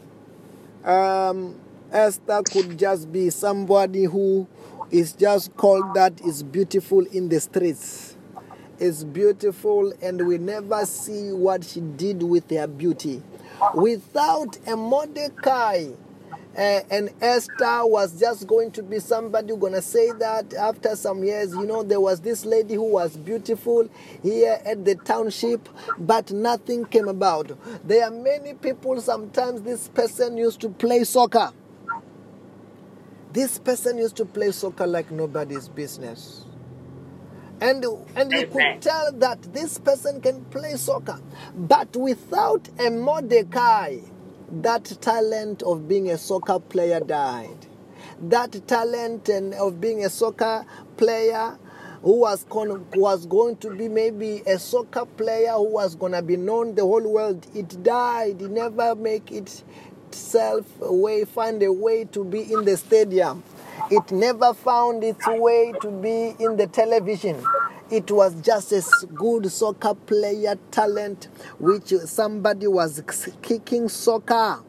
um, 0.85 1.59
Esther 1.90 2.42
could 2.50 2.78
just 2.78 3.12
be 3.12 3.31
somebody 3.31 4.05
who 4.05 4.46
is 4.90 5.12
just 5.12 5.57
called 5.57 5.94
that 5.94 6.20
is 6.22 6.42
beautiful 6.42 7.00
in 7.07 7.28
the 7.28 7.40
streets. 7.40 8.16
Is 8.78 9.05
beautiful, 9.05 9.92
and 10.02 10.22
we 10.26 10.38
never 10.38 10.85
see 10.87 11.33
what 11.33 11.64
she 11.64 11.81
did 11.81 12.22
with 12.22 12.50
her 12.50 12.66
beauty. 12.66 13.22
Without 13.72 14.59
a 14.66 14.76
Mordecai, 14.76 15.88
uh, 16.56 16.80
and 16.90 17.10
Esther 17.20 17.86
was 17.86 18.18
just 18.20 18.46
going 18.46 18.70
to 18.72 18.82
be 18.82 18.98
somebody 18.98 19.56
gonna 19.56 19.82
say 19.82 20.12
that 20.12 20.52
after 20.54 20.94
some 20.96 21.24
years, 21.24 21.52
you 21.52 21.66
know, 21.66 21.82
there 21.82 22.00
was 22.00 22.20
this 22.20 22.44
lady 22.44 22.74
who 22.74 22.92
was 22.92 23.16
beautiful 23.16 23.88
here 24.22 24.60
at 24.64 24.84
the 24.84 24.94
township, 24.96 25.68
but 25.98 26.30
nothing 26.30 26.84
came 26.84 27.08
about. 27.08 27.50
There 27.86 28.04
are 28.04 28.10
many 28.10 28.54
people, 28.54 29.00
sometimes 29.00 29.62
this 29.62 29.88
person 29.88 30.36
used 30.36 30.60
to 30.60 30.68
play 30.68 31.04
soccer. 31.04 31.52
This 33.32 33.58
person 33.58 33.98
used 33.98 34.16
to 34.16 34.26
play 34.26 34.50
soccer 34.52 34.86
like 34.86 35.10
nobody's 35.10 35.68
business. 35.68 36.44
And, 37.62 37.84
and 38.16 38.32
you 38.32 38.46
could 38.48 38.82
tell 38.82 39.12
that 39.12 39.40
this 39.54 39.78
person 39.78 40.20
can 40.20 40.44
play 40.46 40.76
soccer. 40.76 41.18
But 41.54 41.96
without 41.96 42.68
a 42.80 42.90
Mordecai, 42.90 43.98
that 44.52 44.84
talent 45.00 45.62
of 45.62 45.88
being 45.88 46.10
a 46.10 46.18
soccer 46.18 46.58
player 46.58 47.00
died. 47.00 47.66
That 48.20 48.68
talent 48.68 49.28
and 49.30 49.54
of 49.54 49.80
being 49.80 50.04
a 50.04 50.10
soccer 50.10 50.66
player 50.98 51.58
who 52.02 52.20
was, 52.20 52.44
con- 52.50 52.86
was 52.94 53.24
going 53.26 53.56
to 53.58 53.74
be 53.74 53.88
maybe 53.88 54.42
a 54.46 54.58
soccer 54.58 55.06
player 55.06 55.52
who 55.52 55.72
was 55.72 55.94
going 55.94 56.12
to 56.12 56.20
be 56.22 56.36
known 56.36 56.74
the 56.74 56.82
whole 56.82 57.08
world, 57.10 57.46
it 57.54 57.82
died. 57.82 58.42
It 58.42 58.50
never 58.50 58.94
make 58.94 59.32
itself 59.32 60.66
way, 60.78 61.24
find 61.24 61.62
a 61.62 61.72
way 61.72 62.04
to 62.06 62.22
be 62.22 62.52
in 62.52 62.64
the 62.66 62.76
stadium. 62.76 63.42
It 63.90 64.12
never 64.12 64.52
found 64.52 65.02
its 65.02 65.26
way 65.26 65.72
to 65.80 65.90
be 65.90 66.34
in 66.38 66.56
the 66.56 66.66
television. 66.66 67.42
It 67.92 68.11
was 68.11 68.35
just 68.40 68.72
a 68.72 68.83
good 69.09 69.52
soccer 69.52 69.94
player 69.94 70.57
talent, 70.70 71.28
which 71.59 71.90
somebody 72.07 72.66
was 72.66 73.02
kicking 73.42 73.90
soccer 73.90 74.61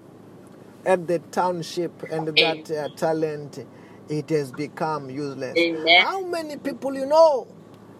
at 0.85 1.07
the 1.07 1.19
township, 1.31 2.03
and 2.11 2.27
that 2.37 2.69
uh, 2.69 2.89
talent 2.97 3.65
it 4.09 4.29
has 4.29 4.51
become 4.51 5.09
useless. 5.09 5.57
Amen. 5.57 6.01
How 6.05 6.25
many 6.25 6.57
people 6.57 6.93
you 6.95 7.05
know? 7.05 7.47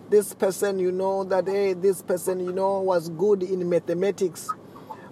This 0.10 0.34
person 0.34 0.78
you 0.78 0.92
know 0.92 1.24
that 1.24 1.48
hey, 1.48 1.72
this 1.72 2.02
person 2.02 2.42
you 2.42 2.52
know 2.52 2.82
was 2.82 3.08
good 3.08 3.44
in 3.44 3.70
mathematics 3.70 4.50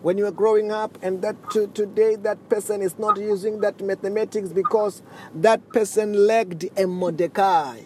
when 0.01 0.17
you 0.17 0.25
were 0.25 0.31
growing 0.31 0.73
up, 0.73 0.97
and 1.01 1.21
that 1.21 1.37
to, 1.51 1.67
today 1.67 2.17
that 2.17 2.49
person 2.49 2.81
is 2.81 2.99
not 2.99 3.17
using 3.17 3.61
that 3.61 3.79
mathematics 3.81 4.49
because 4.49 5.03
that 5.33 5.65
person 5.69 6.27
lacked 6.27 6.65
a 6.77 6.85
Mordecai. 6.85 7.79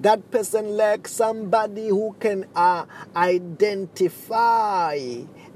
That 0.00 0.30
person 0.30 0.78
lacks 0.78 1.12
somebody 1.12 1.88
who 1.88 2.16
can 2.18 2.46
uh, 2.56 2.86
identify 3.14 4.98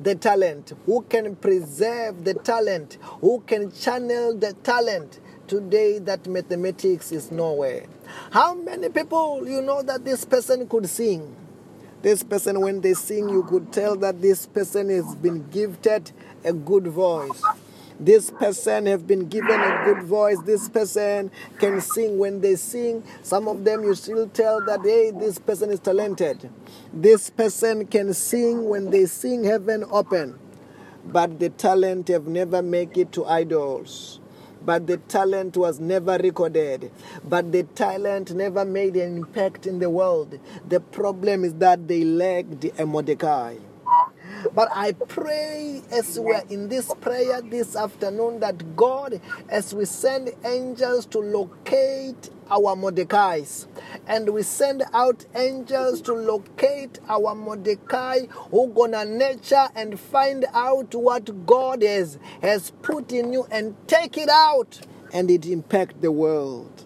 the 0.02 0.14
talent, 0.16 0.74
who 0.85 1.00
can 1.02 1.35
preserve 1.37 2.24
the 2.24 2.35
talent, 2.35 2.98
who 3.22 3.42
can 3.46 3.72
channel 3.72 4.37
the 4.37 4.52
talent. 4.62 5.20
Today, 5.46 5.98
that 6.00 6.26
mathematics 6.26 7.12
is 7.12 7.30
nowhere. 7.30 7.87
How 8.30 8.54
many 8.54 8.88
people 8.88 9.46
you 9.46 9.62
know 9.62 9.83
that 9.83 10.04
this 10.04 10.24
person 10.24 10.66
could 10.68 10.88
sing? 10.88 11.37
This 12.02 12.22
person, 12.22 12.61
when 12.61 12.83
they 12.83 12.92
sing, 12.94 13.28
you 13.30 13.44
could 13.44 13.72
tell 13.72 13.96
that 13.96 14.20
this 14.20 14.46
person 14.46 14.90
has 14.90 15.14
been 15.16 15.48
gifted 15.48 16.12
a 16.44 16.52
good 16.52 16.87
voice. 16.87 17.42
This 18.00 18.30
person 18.30 18.87
have 18.87 19.07
been 19.07 19.28
given 19.28 19.61
a 19.61 19.83
good 19.85 20.02
voice. 20.02 20.38
This 20.44 20.68
person 20.68 21.30
can 21.59 21.80
sing. 21.80 22.18
When 22.18 22.40
they 22.40 22.57
sing, 22.57 23.04
some 23.22 23.46
of 23.48 23.64
them 23.64 23.85
you 23.85 23.94
still 23.94 24.28
tell 24.28 24.64
that 24.66 24.80
hey, 24.83 25.12
this 25.12 25.38
person 25.38 25.70
is 25.70 25.80
talented. 25.80 26.50
This 26.92 27.30
person 27.30 27.87
can 27.87 28.12
sing. 28.14 28.68
When 28.68 28.90
they 28.90 29.07
sing, 29.07 29.44
heaven 29.44 29.85
open. 29.90 30.38
But 31.04 31.38
the 31.38 31.50
talent 31.50 32.09
have 32.09 32.26
never 32.26 32.62
make 32.62 32.96
it 32.96 33.12
to 33.12 33.26
idols. 33.26 34.20
but 34.64 34.87
the 34.87 34.96
talent 34.96 35.57
was 35.57 35.78
never 35.78 36.16
recorded. 36.18 36.90
But 37.22 37.52
the 37.52 37.64
talent 37.64 38.33
never 38.35 38.64
made 38.64 38.96
an 38.96 39.18
impact 39.18 39.66
in 39.66 39.78
the 39.78 39.90
world. 39.90 40.38
The 40.66 40.80
problem 40.80 41.44
is 41.44 41.54
that 41.54 41.87
they 41.87 42.04
lacked 42.04 42.64
a 42.78 42.87
Mordecai. 42.87 43.57
But 44.54 44.68
I 44.72 44.92
pray 44.92 45.83
as 45.90 46.18
we 46.18 46.33
are 46.33 46.44
in 46.50 46.68
this 46.68 46.92
prayer 47.00 47.40
this 47.42 47.76
afternoon 47.76 48.40
that 48.40 48.76
God, 48.76 49.20
as 49.48 49.74
we 49.74 49.85
send 49.85 50.30
angels 50.44 51.07
to 51.07 51.18
locate 51.18 52.30
our 52.50 52.76
Mordecais, 52.76 53.66
and 54.07 54.30
we 54.30 54.42
send 54.42 54.85
out 54.92 55.24
angels 55.35 56.02
to 56.02 56.14
locate 56.14 57.00
our 57.09 57.35
Mordecai 57.35 58.26
who 58.50 58.68
gonna 58.68 59.04
nurture 59.04 59.68
and 59.74 59.98
find 59.98 60.44
out 60.54 60.94
what 60.94 61.46
God 61.46 61.83
has, 61.83 62.18
has 62.42 62.70
put 62.83 63.12
in 63.12 63.33
you 63.33 63.46
and 63.50 63.74
take 63.88 64.18
it 64.18 64.28
out 64.28 64.80
and 65.12 65.30
it 65.30 65.46
impact 65.46 66.02
the 66.02 66.12
world. 66.12 66.85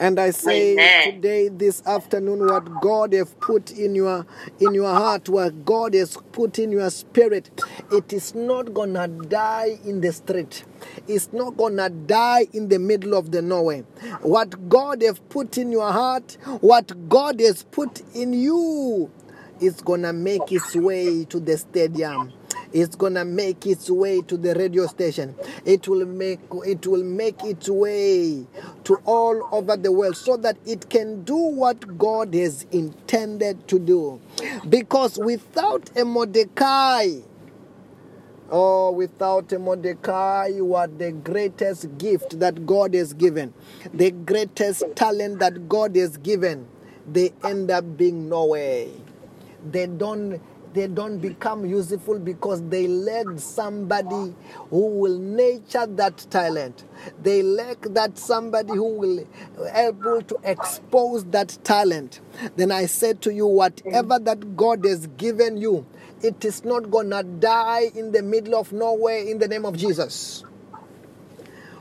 And 0.00 0.20
I 0.20 0.30
say 0.30 0.74
Amen. 0.74 1.14
today, 1.14 1.48
this 1.48 1.84
afternoon, 1.84 2.46
what 2.46 2.80
God 2.80 3.12
has 3.14 3.34
put 3.40 3.72
in 3.72 3.96
your 3.96 4.24
in 4.60 4.72
your 4.72 4.86
heart, 4.86 5.28
what 5.28 5.64
God 5.64 5.94
has 5.94 6.16
put 6.30 6.60
in 6.60 6.70
your 6.70 6.88
spirit, 6.90 7.50
it 7.90 8.12
is 8.12 8.32
not 8.32 8.72
gonna 8.72 9.08
die 9.08 9.76
in 9.84 10.00
the 10.00 10.12
street. 10.12 10.64
It's 11.08 11.32
not 11.32 11.56
gonna 11.56 11.90
die 11.90 12.46
in 12.52 12.68
the 12.68 12.78
middle 12.78 13.14
of 13.14 13.32
the 13.32 13.42
nowhere. 13.42 13.82
What 14.22 14.68
God 14.68 15.02
has 15.02 15.18
put 15.30 15.58
in 15.58 15.72
your 15.72 15.90
heart, 15.90 16.38
what 16.60 17.08
God 17.08 17.40
has 17.40 17.64
put 17.64 18.00
in 18.14 18.32
you, 18.32 19.10
is 19.60 19.80
gonna 19.80 20.12
make 20.12 20.52
its 20.52 20.76
way 20.76 21.24
to 21.24 21.40
the 21.40 21.58
stadium 21.58 22.32
it's 22.72 22.96
gonna 22.96 23.24
make 23.24 23.66
its 23.66 23.90
way 23.90 24.20
to 24.22 24.36
the 24.36 24.54
radio 24.54 24.86
station 24.86 25.34
it 25.64 25.88
will 25.88 26.06
make 26.06 26.40
it 26.66 26.86
will 26.86 27.04
make 27.04 27.42
its 27.44 27.68
way 27.68 28.46
to 28.84 28.96
all 29.04 29.48
over 29.52 29.76
the 29.76 29.90
world 29.92 30.16
so 30.16 30.36
that 30.36 30.56
it 30.66 30.88
can 30.90 31.22
do 31.24 31.36
what 31.36 31.98
god 31.98 32.34
has 32.34 32.64
intended 32.72 33.66
to 33.68 33.78
do 33.78 34.20
because 34.68 35.18
without 35.18 35.90
a 35.96 36.04
mordecai 36.04 37.06
Oh, 38.50 38.92
without 38.92 39.52
a 39.52 39.58
Mordecai, 39.58 40.46
you 40.46 40.74
are 40.74 40.86
the 40.86 41.12
greatest 41.12 41.98
gift 41.98 42.40
that 42.40 42.64
God 42.66 42.94
has 42.94 43.12
given, 43.12 43.52
the 43.92 44.10
greatest 44.10 44.84
talent 44.96 45.40
that 45.40 45.68
God 45.68 45.96
has 45.96 46.16
given. 46.16 46.66
They 47.06 47.32
end 47.44 47.70
up 47.70 47.98
being 47.98 48.28
nowhere. 48.30 48.86
They 49.70 49.86
don't 49.86 50.40
they 50.74 50.86
don't 50.86 51.18
become 51.18 51.64
useful 51.66 52.18
because 52.18 52.62
they 52.68 52.86
lack 52.86 53.26
somebody 53.36 54.34
who 54.70 54.86
will 54.98 55.18
nurture 55.18 55.86
that 55.86 56.26
talent. 56.30 56.84
They 57.22 57.42
lack 57.42 57.80
that 57.82 58.18
somebody 58.18 58.74
who 58.74 58.94
will 58.98 59.26
able 59.74 60.22
to 60.22 60.38
expose 60.44 61.24
that 61.26 61.58
talent. 61.64 62.20
Then 62.56 62.70
I 62.72 62.86
said 62.86 63.22
to 63.22 63.32
you, 63.32 63.46
whatever 63.46 64.18
that 64.18 64.56
God 64.56 64.84
has 64.84 65.06
given 65.16 65.56
you, 65.56 65.86
it 66.22 66.44
is 66.44 66.64
not 66.64 66.90
gonna 66.90 67.22
die 67.22 67.90
in 67.94 68.12
the 68.12 68.22
middle 68.22 68.56
of 68.56 68.72
nowhere 68.72 69.18
in 69.18 69.38
the 69.38 69.48
name 69.48 69.64
of 69.64 69.76
Jesus. 69.76 70.44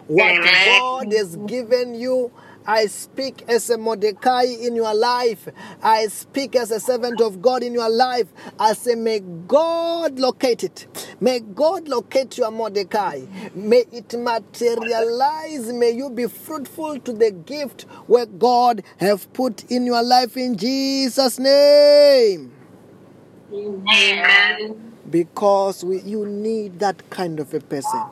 What. 0.08 0.42
God 0.42 1.14
has 1.14 1.36
given 1.48 1.94
you, 1.96 2.32
I 2.66 2.86
speak 2.88 3.44
as 3.48 3.70
a 3.70 3.78
Mordecai 3.78 4.44
in 4.44 4.76
your 4.76 4.94
life. 4.94 5.48
I 5.82 6.08
speak 6.08 6.56
as 6.56 6.72
a 6.72 6.80
servant 6.80 7.22
of 7.22 7.42
God 7.42 7.64
in 7.64 7.74
your 7.74 7.90
life. 7.90 8.28
I 8.60 8.74
say, 8.74 8.96
may 8.96 9.20
God 9.20 10.20
locate 10.20 10.64
it. 10.64 10.88
May 11.20 11.40
God 11.40 11.88
locate 11.88 12.38
your 12.38 12.52
Mordecai. 12.52 13.22
May 13.54 13.84
it 13.92 14.14
materialize. 14.18 15.72
May 15.74 15.92
you 15.92 16.10
be 16.10 16.28
fruitful 16.28 17.00
to 17.00 17.14
the 17.14 17.32
gift 17.32 17.84
where 18.08 18.26
God 18.26 18.84
have 19.00 19.32
put 19.34 19.70
in 19.72 19.86
your 19.86 20.04
life 20.04 20.38
in 20.38 20.58
Jesus' 20.58 21.40
name. 21.40 22.54
Amen. 23.54 24.94
Because 25.10 25.84
we, 25.84 26.02
you 26.02 26.26
need 26.26 26.80
that 26.80 27.10
kind 27.10 27.40
of 27.40 27.54
a 27.54 27.60
person. 27.62 28.04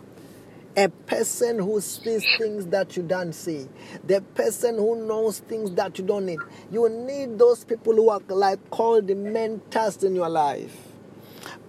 A 0.78 0.90
person 0.90 1.60
who 1.60 1.80
sees 1.82 2.26
things 2.38 2.66
that 2.68 2.98
you 2.98 3.04
don't 3.04 3.34
see. 3.34 3.68
The 4.06 4.22
person 4.22 4.76
who 4.76 5.08
knows 5.08 5.40
things 5.40 5.72
that 5.72 5.98
you 5.98 6.06
don't 6.06 6.26
need. 6.26 6.42
You 6.72 6.90
need 6.90 7.40
those 7.40 7.64
people 7.64 7.94
who 7.94 8.10
are 8.10 8.22
like 8.28 8.70
called 8.72 9.08
the 9.08 9.16
mentors 9.16 10.04
in 10.04 10.16
your 10.16 10.30
life. 10.30 10.76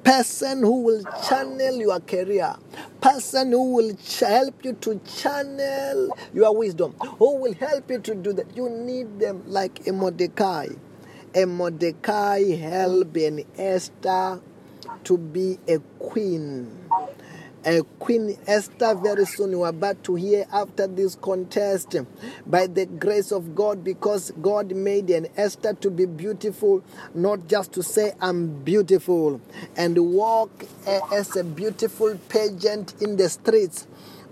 Person 0.04 0.60
who 0.60 0.82
will 0.82 1.04
channel 1.28 1.74
your 1.76 2.00
career. 2.00 2.54
Person 3.00 3.52
who 3.52 3.74
will 3.74 3.94
ch- 3.96 4.20
help 4.20 4.64
you 4.64 4.72
to 4.74 5.00
channel 5.06 6.12
your 6.34 6.56
wisdom. 6.56 6.94
Who 7.18 7.36
will 7.36 7.54
help 7.54 7.90
you 7.90 7.98
to 8.00 8.14
do 8.14 8.32
that. 8.34 8.56
You 8.56 8.70
need 8.70 9.20
them 9.20 9.42
like 9.46 9.86
a 9.86 9.92
Mordecai. 9.92 10.68
A 11.34 11.44
Mordecai 11.44 12.56
help 12.56 13.16
an 13.16 13.44
Esther 13.58 14.40
to 15.04 15.18
be 15.18 15.58
a 15.68 15.78
queen. 15.98 16.70
A 17.66 17.82
Queen 18.00 18.38
Esther, 18.46 18.94
very 18.94 19.26
soon. 19.26 19.50
You 19.52 19.64
are 19.64 19.70
about 19.70 20.02
to 20.04 20.16
hear 20.16 20.46
after 20.52 20.86
this 20.86 21.16
contest 21.16 21.96
by 22.46 22.68
the 22.68 22.86
grace 22.86 23.32
of 23.32 23.54
God, 23.54 23.84
because 23.84 24.32
God 24.42 24.74
made 24.74 25.10
an 25.10 25.28
Esther 25.36 25.74
to 25.74 25.90
be 25.90 26.06
beautiful, 26.06 26.82
not 27.14 27.48
just 27.48 27.72
to 27.74 27.82
say, 27.84 28.14
I'm 28.22 28.64
beautiful, 28.64 29.42
and 29.76 29.98
walk 30.14 30.64
a- 30.86 31.02
as 31.14 31.36
a 31.36 31.44
beautiful 31.44 32.18
pageant 32.30 32.94
in 33.02 33.16
the 33.18 33.28
streets 33.28 33.86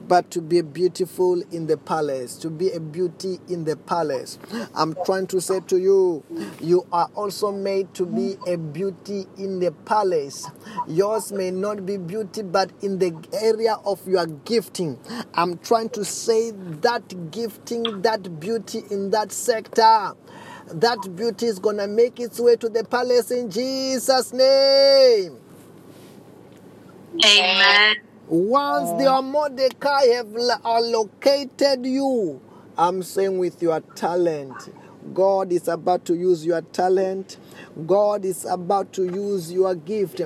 but 0.08 0.30
to 0.32 0.40
be 0.40 0.60
beautiful 0.60 1.42
in 1.52 1.66
the 1.66 1.76
palace, 1.76 2.36
to 2.36 2.50
be 2.50 2.70
a 2.70 2.80
beauty 2.80 3.38
in 3.48 3.64
the 3.64 3.76
palace. 3.76 4.38
I'm 4.74 4.94
trying 5.04 5.26
to 5.28 5.40
say 5.40 5.60
to 5.60 5.78
you, 5.78 6.24
you 6.60 6.86
are 6.92 7.10
also 7.14 7.52
made 7.52 7.92
to 7.94 8.06
be 8.06 8.36
a 8.46 8.56
beauty 8.56 9.26
in 9.38 9.60
the 9.60 9.72
palace. 9.72 10.46
Yours 10.86 11.32
may 11.32 11.50
not 11.50 11.86
be 11.86 11.96
beauty, 11.96 12.42
but 12.42 12.70
in 12.82 12.98
the 12.98 13.14
area 13.40 13.76
of 13.84 14.06
your 14.06 14.26
gifting. 14.26 14.98
I'm 15.34 15.58
trying 15.58 15.90
to 15.90 16.04
say 16.04 16.50
that 16.52 17.30
gifting, 17.30 18.02
that 18.02 18.40
beauty 18.40 18.82
in 18.90 19.10
that 19.10 19.32
sector. 19.32 20.12
That 20.72 21.14
beauty 21.14 21.46
is 21.46 21.58
gonna 21.58 21.86
make 21.86 22.18
its 22.18 22.40
way 22.40 22.56
to 22.56 22.68
the 22.68 22.84
palace 22.84 23.30
in 23.30 23.50
Jesus' 23.50 24.32
name. 24.32 25.38
Amen. 27.24 27.96
Once 28.28 28.90
uh, 28.92 28.96
the 28.96 29.22
Mordecai 29.22 30.06
have 30.14 30.28
lo- 30.32 30.54
allocated 30.64 31.84
you, 31.86 32.40
I'm 32.76 33.02
saying 33.02 33.38
with 33.38 33.62
your 33.62 33.80
talent, 33.94 34.70
God 35.12 35.52
is 35.52 35.68
about 35.68 36.04
to 36.06 36.14
use 36.14 36.44
your 36.46 36.62
talent. 36.62 37.36
God 37.86 38.24
is 38.24 38.44
about 38.46 38.92
to 38.94 39.04
use 39.04 39.52
your 39.52 39.74
gift. 39.74 40.20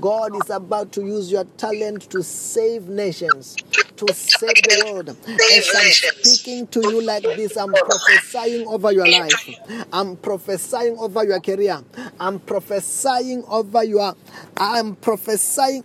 God 0.00 0.34
is 0.36 0.50
about 0.50 0.92
to 0.92 1.02
use 1.04 1.32
your 1.32 1.44
talent 1.56 2.10
to 2.10 2.22
save 2.22 2.88
nations, 2.88 3.58
to 3.96 4.12
save 4.12 4.62
the 4.64 4.74
world. 4.74 5.16
As 5.50 5.74
I'm 5.74 5.90
speaking 5.90 6.66
to 6.68 6.84
you 6.84 7.00
like 7.00 7.34
this, 7.34 7.56
I'm 7.56 7.76
prophesying 7.78 8.66
over 8.66 8.92
your 8.92 9.08
life. 9.08 9.48
I'm 9.92 10.16
prophesying 10.16 10.98
over 10.98 11.24
your 11.24 11.40
career. 11.40 11.82
I'm 12.20 12.38
prophesying 12.40 13.44
over 13.48 13.82
your. 13.84 14.14
I'm 14.56 14.96
prophesying 14.96 15.84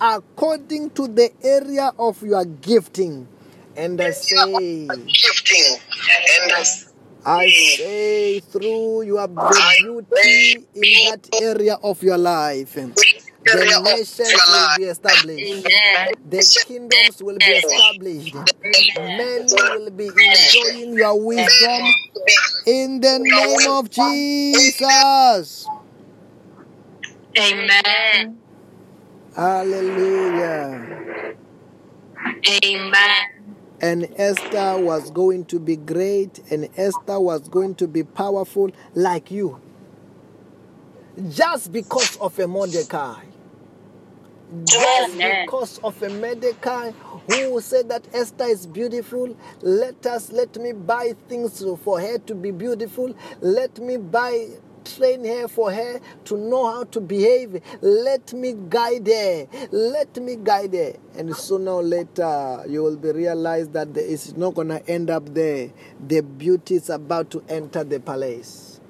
according 0.00 0.90
to 0.90 1.08
the 1.08 1.30
area 1.42 1.92
of 1.98 2.22
your 2.22 2.44
gifting. 2.44 3.26
And 3.76 4.00
I 4.00 4.10
say, 4.10 4.86
Gifting. 4.86 5.78
And 6.40 6.50
that's 6.50 6.94
I 7.26 7.48
say 7.50 8.40
through 8.40 9.02
your 9.02 9.26
beauty 9.26 10.66
in 10.74 11.10
that 11.10 11.28
area 11.40 11.76
of 11.82 12.02
your 12.02 12.18
life, 12.18 12.74
the 12.74 12.92
nations 13.82 14.42
will 14.46 14.76
be 14.76 14.84
established. 14.84 15.64
The 16.28 16.64
kingdoms 16.66 17.22
will 17.22 17.38
be 17.38 17.44
established. 17.44 18.34
Men 18.98 19.46
will 19.50 19.90
be 19.90 20.08
enjoying 20.08 20.98
your 20.98 21.18
wisdom 21.18 21.82
in 22.66 23.00
the 23.00 23.18
name 23.20 23.70
of 23.70 23.88
Jesus. 23.88 25.66
Amen. 27.38 28.43
Hallelujah. 29.36 30.86
Amen. 32.64 33.56
And 33.80 34.08
Esther 34.16 34.78
was 34.78 35.10
going 35.10 35.44
to 35.46 35.58
be 35.58 35.76
great, 35.76 36.40
and 36.50 36.68
Esther 36.76 37.20
was 37.20 37.48
going 37.48 37.74
to 37.76 37.88
be 37.88 38.04
powerful 38.04 38.70
like 38.94 39.30
you. 39.30 39.60
Just 41.30 41.72
because 41.72 42.16
of 42.18 42.38
a 42.38 42.46
Mordecai. 42.46 43.22
Just 44.64 45.14
Amen. 45.14 45.46
because 45.46 45.78
of 45.78 46.00
a 46.02 46.10
Mordecai 46.10 46.92
who 47.26 47.60
said 47.60 47.88
that 47.88 48.06
Esther 48.14 48.44
is 48.44 48.66
beautiful. 48.66 49.36
Let 49.62 50.06
us, 50.06 50.32
let 50.32 50.56
me 50.58 50.72
buy 50.72 51.14
things 51.28 51.64
for 51.82 52.00
her 52.00 52.18
to 52.18 52.34
be 52.34 52.50
beautiful. 52.52 53.14
Let 53.40 53.78
me 53.78 53.96
buy 53.96 54.48
train 54.84 55.24
her 55.24 55.48
for 55.48 55.72
her 55.72 56.00
to 56.26 56.36
know 56.36 56.70
how 56.70 56.84
to 56.84 57.00
behave. 57.00 57.60
Let 57.80 58.32
me 58.32 58.54
guide 58.68 59.06
her. 59.06 59.46
Let 59.70 60.16
me 60.16 60.36
guide 60.36 60.74
her. 60.74 60.92
And 61.16 61.34
sooner 61.34 61.72
or 61.72 61.82
later, 61.82 62.64
you 62.68 62.82
will 62.82 62.96
be 62.96 63.12
realized 63.12 63.72
that 63.72 63.88
it's 63.96 64.36
not 64.36 64.54
going 64.54 64.68
to 64.68 64.86
end 64.88 65.10
up 65.10 65.34
there. 65.34 65.70
The 66.06 66.20
beauty 66.22 66.76
is 66.76 66.90
about 66.90 67.30
to 67.30 67.44
enter 67.48 67.84
the 67.84 68.00
palace. 68.00 68.80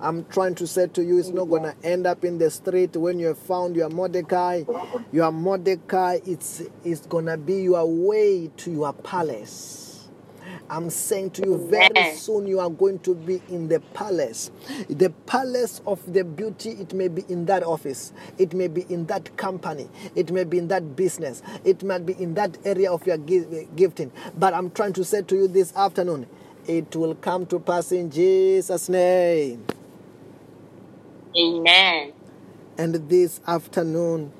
I'm 0.00 0.24
trying 0.26 0.54
to 0.56 0.66
say 0.66 0.86
to 0.88 1.04
you, 1.04 1.18
it's 1.18 1.28
not 1.28 1.44
going 1.44 1.64
to 1.64 1.74
end 1.82 2.06
up 2.06 2.24
in 2.24 2.38
the 2.38 2.50
street 2.50 2.96
when 2.96 3.18
you 3.18 3.26
have 3.28 3.38
found 3.38 3.76
your 3.76 3.90
Mordecai. 3.90 4.64
Your 5.12 5.30
Mordecai, 5.30 6.20
it's, 6.26 6.62
it's 6.84 7.06
going 7.06 7.26
to 7.26 7.36
be 7.36 7.62
your 7.62 7.86
way 7.86 8.50
to 8.56 8.70
your 8.70 8.92
palace. 8.92 9.83
I'm 10.70 10.90
saying 10.90 11.30
to 11.32 11.42
you, 11.42 11.58
very 11.68 12.04
soon 12.04 12.46
you 12.46 12.60
are 12.60 12.70
going 12.70 13.00
to 13.00 13.14
be 13.14 13.42
in 13.48 13.68
the 13.68 13.80
palace. 13.94 14.50
The 14.88 15.10
palace 15.26 15.80
of 15.86 16.00
the 16.12 16.24
beauty, 16.24 16.70
it 16.72 16.94
may 16.94 17.08
be 17.08 17.24
in 17.28 17.46
that 17.46 17.62
office, 17.64 18.12
it 18.38 18.54
may 18.54 18.68
be 18.68 18.82
in 18.88 19.06
that 19.06 19.36
company, 19.36 19.88
it 20.16 20.32
may 20.32 20.44
be 20.44 20.58
in 20.58 20.68
that 20.68 20.96
business, 20.96 21.42
it 21.64 21.82
might 21.84 22.06
be 22.06 22.14
in 22.14 22.34
that 22.34 22.58
area 22.64 22.92
of 22.92 23.06
your 23.06 23.18
gifting. 23.76 24.12
But 24.38 24.54
I'm 24.54 24.70
trying 24.70 24.94
to 24.94 25.04
say 25.04 25.22
to 25.22 25.36
you 25.36 25.48
this 25.48 25.74
afternoon, 25.76 26.26
it 26.66 26.94
will 26.96 27.14
come 27.16 27.46
to 27.46 27.60
pass 27.60 27.92
in 27.92 28.10
Jesus' 28.10 28.88
name. 28.88 29.64
Amen. 31.38 32.12
And 32.78 32.94
this 33.08 33.40
afternoon, 33.46 34.32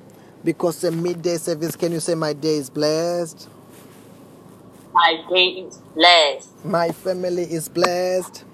because 0.43 0.81
the 0.81 0.91
midday 0.91 1.37
service, 1.37 1.75
can 1.77 1.93
you 1.93 2.01
say, 2.01 2.15
My 2.15 2.33
day 2.33 2.57
is 2.57 2.69
blessed? 2.69 3.49
My 4.95 5.21
day 5.29 5.47
is 5.67 5.81
blessed. 5.93 6.65
My 6.65 6.89
family 6.93 7.43
is 7.43 7.67
blessed. 7.67 8.45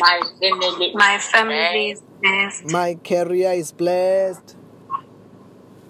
My 0.00 0.20
family. 0.40 0.92
My 0.94 1.18
family 1.18 1.90
is 1.92 2.02
blessed. 2.20 2.72
My 2.72 2.94
career 2.96 3.52
is 3.52 3.70
blessed. 3.70 4.56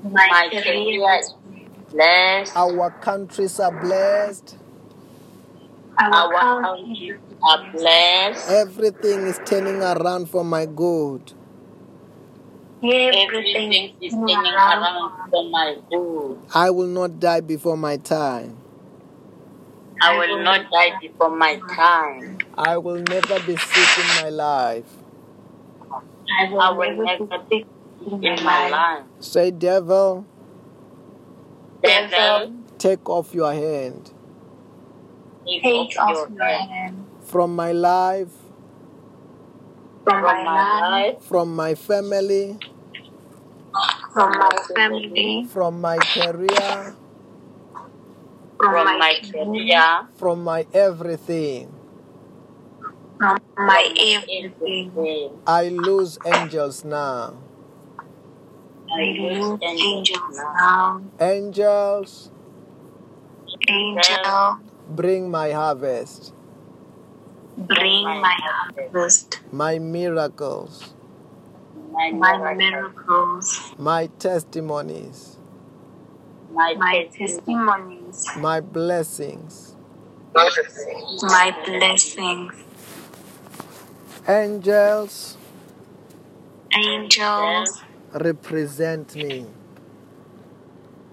My, 0.03 0.29
My 0.31 0.49
career 0.51 0.62
career 0.62 1.18
is 1.18 1.27
is 1.27 1.92
blessed. 1.92 2.57
Our 2.57 2.90
countries 3.01 3.59
are 3.59 3.73
blessed. 3.73 4.59
our 5.99 6.35
Our 6.35 6.62
countries 6.62 7.20
are 7.42 7.73
blessed. 7.73 8.51
Everything 8.51 9.20
is 9.29 9.40
turning 9.47 9.81
around 9.81 10.29
for 10.29 10.44
my 10.44 10.66
good. 10.66 11.33
Everything 12.83 13.29
Everything 13.29 13.73
is 14.03 14.12
is 14.12 14.12
turning 14.12 14.37
around. 14.44 14.83
around 14.83 15.31
for 15.31 15.44
my 15.49 15.77
good. 15.90 16.38
I 16.55 16.68
will 16.68 16.92
not 17.01 17.18
die 17.18 17.40
before 17.40 17.79
my 17.79 17.97
time. 17.97 18.63
I 20.04 20.18
will 20.18 20.42
not 20.42 20.70
die 20.70 20.92
before 21.00 21.30
my 21.30 21.60
time. 21.74 22.38
I 22.56 22.76
will 22.78 23.02
never 23.02 23.40
be 23.40 23.56
sick 23.56 23.98
in 23.98 24.08
my 24.22 24.28
life. 24.28 24.86
I 26.40 26.50
will, 26.50 26.60
I 26.60 26.70
will 26.70 26.96
never 27.04 27.24
never 27.28 27.44
be 27.50 27.58
sick 27.58 27.66
in 28.06 28.24
In 28.24 28.44
my 28.44 28.44
my 28.44 28.68
life. 28.68 28.70
life. 28.70 29.04
Say, 29.20 29.50
devil, 29.50 30.26
Devil, 31.82 32.52
take 32.78 33.08
off 33.08 33.34
your 33.34 33.52
hand 33.52 34.12
take 35.46 35.62
Take 35.62 35.98
off 35.98 36.16
off 36.18 36.28
your 36.28 36.28
your 36.36 36.48
hand 36.48 36.70
hand 36.70 37.06
from 37.22 37.54
my 37.56 37.72
life, 37.72 38.32
from 40.04 40.20
from 40.20 40.22
my 40.22 40.42
my 40.44 40.80
life, 40.80 41.14
life, 41.14 41.22
from 41.22 41.54
my 41.56 41.74
family, 41.74 42.58
from 44.12 44.30
my 44.38 44.50
family, 44.74 45.44
from 45.44 45.80
my 45.80 46.02
career, 46.02 46.96
from 48.70 48.85
from 48.85 48.85
my 48.85 48.96
my 48.98 49.14
career, 49.33 49.44
career, 49.44 50.09
from 50.16 50.44
my 50.44 50.66
everything. 50.72 51.72
from 53.18 53.38
my 53.57 53.83
from 53.96 53.96
everything. 53.98 54.92
everything. 54.96 55.31
I 55.46 55.68
lose 55.68 56.18
angels 56.24 56.85
now. 56.85 57.35
I 58.90 59.03
lose 59.18 59.59
angels 59.62 59.83
angels 59.83 60.37
now. 60.37 60.53
now. 60.57 61.03
Angels, 61.20 62.31
Angel, 63.68 64.59
bring 64.88 65.31
my 65.31 65.50
harvest, 65.53 66.33
bring 67.57 68.05
my 68.05 68.37
harvest, 68.42 69.40
my 69.53 69.79
miracles, 69.79 70.94
My 71.92 72.11
my 72.11 72.55
miracles, 72.55 72.59
miracles, 72.59 73.74
my 73.79 74.07
testimonies, 74.18 75.38
my 76.53 76.74
my 76.79 77.05
testimony, 77.16 77.18
testimonies, 77.18 77.93
my 78.37 78.61
blessings. 78.61 79.77
my 81.22 81.57
blessings. 81.66 82.53
Angels, 84.29 85.37
Angels, 86.74 87.83
represent 88.14 89.14
me, 89.16 89.46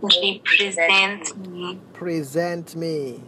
represent 0.02 1.38
me, 1.38 1.80
present 1.94 2.76
me 2.76 3.22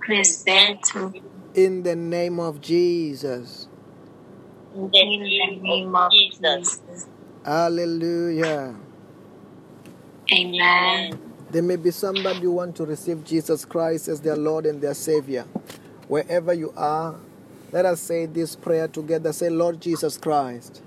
present 0.00 0.94
me 0.96 1.22
in 1.54 1.82
the 1.82 1.96
name 1.96 2.40
of 2.40 2.60
Jesus. 2.60 3.68
in 4.74 4.90
the 4.92 5.60
name 5.62 5.94
of 5.94 6.10
Jesus. 6.12 6.82
Hallelujah. 7.44 8.74
Amen. 10.32 11.29
There 11.50 11.62
may 11.62 11.74
be 11.74 11.90
somebody 11.90 12.42
who 12.42 12.52
want 12.52 12.76
to 12.76 12.86
receive 12.86 13.24
Jesus 13.24 13.64
Christ 13.64 14.06
as 14.06 14.20
their 14.20 14.36
Lord 14.36 14.66
and 14.66 14.80
their 14.80 14.94
Savior. 14.94 15.42
Wherever 16.06 16.54
you 16.54 16.72
are, 16.76 17.16
let 17.72 17.84
us 17.86 18.00
say 18.00 18.26
this 18.26 18.54
prayer 18.54 18.86
together. 18.86 19.32
Say, 19.32 19.50
Lord 19.50 19.80
Jesus 19.80 20.16
Christ, 20.16 20.80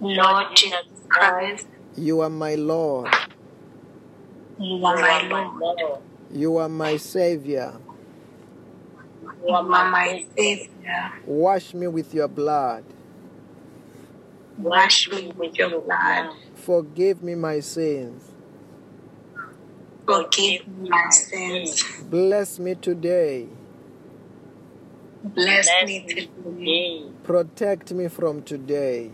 Lord 0.00 0.54
Jesus 0.54 0.84
Christ, 1.08 1.66
you 1.96 2.20
are 2.20 2.28
my 2.28 2.56
Lord. 2.56 3.08
you 4.58 4.84
are 4.84 4.96
my 4.96 5.28
Lord. 5.28 5.78
Lord. 5.78 6.02
You 6.30 6.56
are 6.58 6.68
my 6.68 6.98
Savior. 6.98 7.72
You 9.46 9.54
are 9.54 9.62
my 9.62 10.26
Savior. 10.36 11.12
Wash 11.24 11.72
me 11.72 11.86
with 11.86 12.12
your 12.12 12.28
blood. 12.28 12.84
Wash 14.58 15.10
me 15.10 15.32
with 15.36 15.56
your 15.56 15.80
blood. 15.80 16.34
Forgive 16.54 17.22
me 17.22 17.34
my 17.34 17.60
sins. 17.60 18.31
Forgive 20.06 20.66
my 20.68 21.08
sins. 21.10 21.84
Bless 22.10 22.58
me 22.58 22.74
today. 22.74 23.46
Bless 25.22 25.66
Bless 25.66 25.86
me 25.86 26.00
me 26.00 26.14
today. 26.14 26.30
today. 26.44 27.02
Protect 27.22 27.92
me 27.92 28.08
from 28.08 28.42
today. 28.42 29.10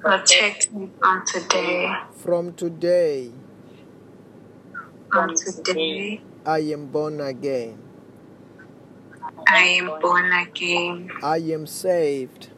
Protect 0.00 0.72
me 0.72 0.90
from 1.00 1.24
today. 1.26 1.96
From 2.14 2.54
today, 2.54 3.32
From 5.10 5.34
today, 5.34 6.20
I 6.44 6.58
am 6.60 6.86
born 6.86 7.20
again. 7.20 7.78
I 9.48 9.62
am 9.80 10.00
born 10.00 10.32
again. 10.32 11.10
I 11.22 11.38
am 11.38 11.66
saved. 11.66 12.50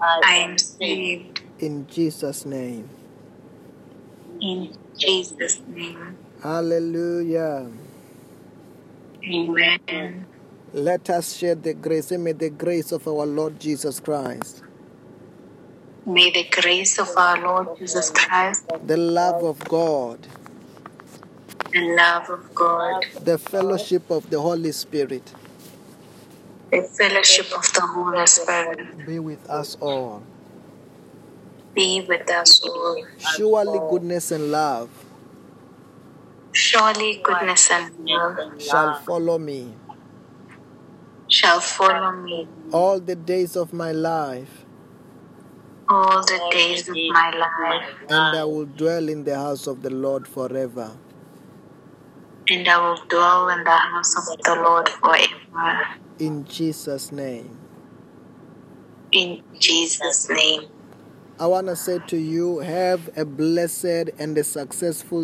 I 0.00 0.36
am 0.36 0.58
saved. 0.58 1.42
In 1.58 1.86
Jesus' 1.88 2.46
name. 2.46 2.88
In 4.40 4.76
Jesus' 4.98 5.60
name. 5.68 6.16
Hallelujah. 6.42 7.70
Amen. 9.24 10.26
Let 10.72 11.10
us 11.10 11.36
share 11.36 11.54
the 11.54 11.74
grace. 11.74 12.06
Say, 12.06 12.16
May 12.16 12.32
the 12.32 12.50
grace 12.50 12.92
of 12.92 13.06
our 13.08 13.26
Lord 13.26 13.58
Jesus 13.58 14.00
Christ, 14.00 14.62
May 16.04 16.30
the 16.30 16.46
grace 16.50 16.98
of 16.98 17.08
our 17.16 17.40
Lord 17.40 17.78
Jesus 17.78 18.10
Christ, 18.10 18.64
the 18.84 18.96
love 18.96 19.42
of 19.42 19.58
God, 19.68 20.18
the 21.72 21.96
love 21.96 22.30
of 22.30 22.54
God, 22.54 23.04
the 23.22 23.38
fellowship 23.38 24.10
of 24.10 24.28
the 24.30 24.40
Holy 24.40 24.72
Spirit 24.72 25.32
the 26.70 26.82
fellowship 26.82 27.46
of 27.56 27.72
the 27.72 27.80
Holy 27.80 28.26
Spirit 28.26 29.06
be 29.06 29.18
with 29.18 29.48
us 29.48 29.76
all. 29.80 30.22
Be 31.76 32.00
with 32.08 32.28
us 32.30 32.60
all. 32.62 32.96
Surely 33.18 33.78
goodness 33.90 34.32
and 34.32 34.50
love 34.50 34.88
Surely 36.52 37.20
goodness 37.22 37.70
and 37.70 37.92
love 38.08 38.38
shall 38.58 38.94
follow 38.94 39.38
me 39.38 39.74
shall 41.28 41.60
follow 41.60 42.12
me 42.12 42.48
all 42.72 42.98
the 42.98 43.14
days 43.14 43.56
of 43.56 43.72
my 43.72 43.92
life, 43.92 44.64
all 45.88 46.22
the 46.22 46.48
days 46.50 46.88
of 46.88 46.96
my 46.96 47.30
life, 47.30 47.84
and 48.08 48.36
I 48.36 48.44
will 48.44 48.64
dwell 48.64 49.08
in 49.08 49.24
the 49.24 49.36
house 49.36 49.66
of 49.66 49.82
the 49.82 49.90
Lord 49.90 50.26
forever. 50.26 50.96
and 52.48 52.68
I 52.68 52.78
will 52.78 53.02
dwell 53.08 53.48
in 53.50 53.64
the 53.64 53.70
house 53.70 54.16
of 54.16 54.38
the 54.38 54.54
Lord 54.54 54.88
forever. 54.88 55.86
In 56.18 56.44
Jesus' 56.46 57.12
name. 57.12 57.58
In 59.12 59.42
Jesus' 59.58 60.28
name. 60.30 60.62
I 61.38 61.46
want 61.46 61.66
to 61.66 61.76
say 61.76 61.98
to 62.06 62.16
you, 62.16 62.60
have 62.60 63.10
a 63.14 63.26
blessed 63.26 64.10
and 64.18 64.38
a 64.38 64.42
successful 64.42 65.14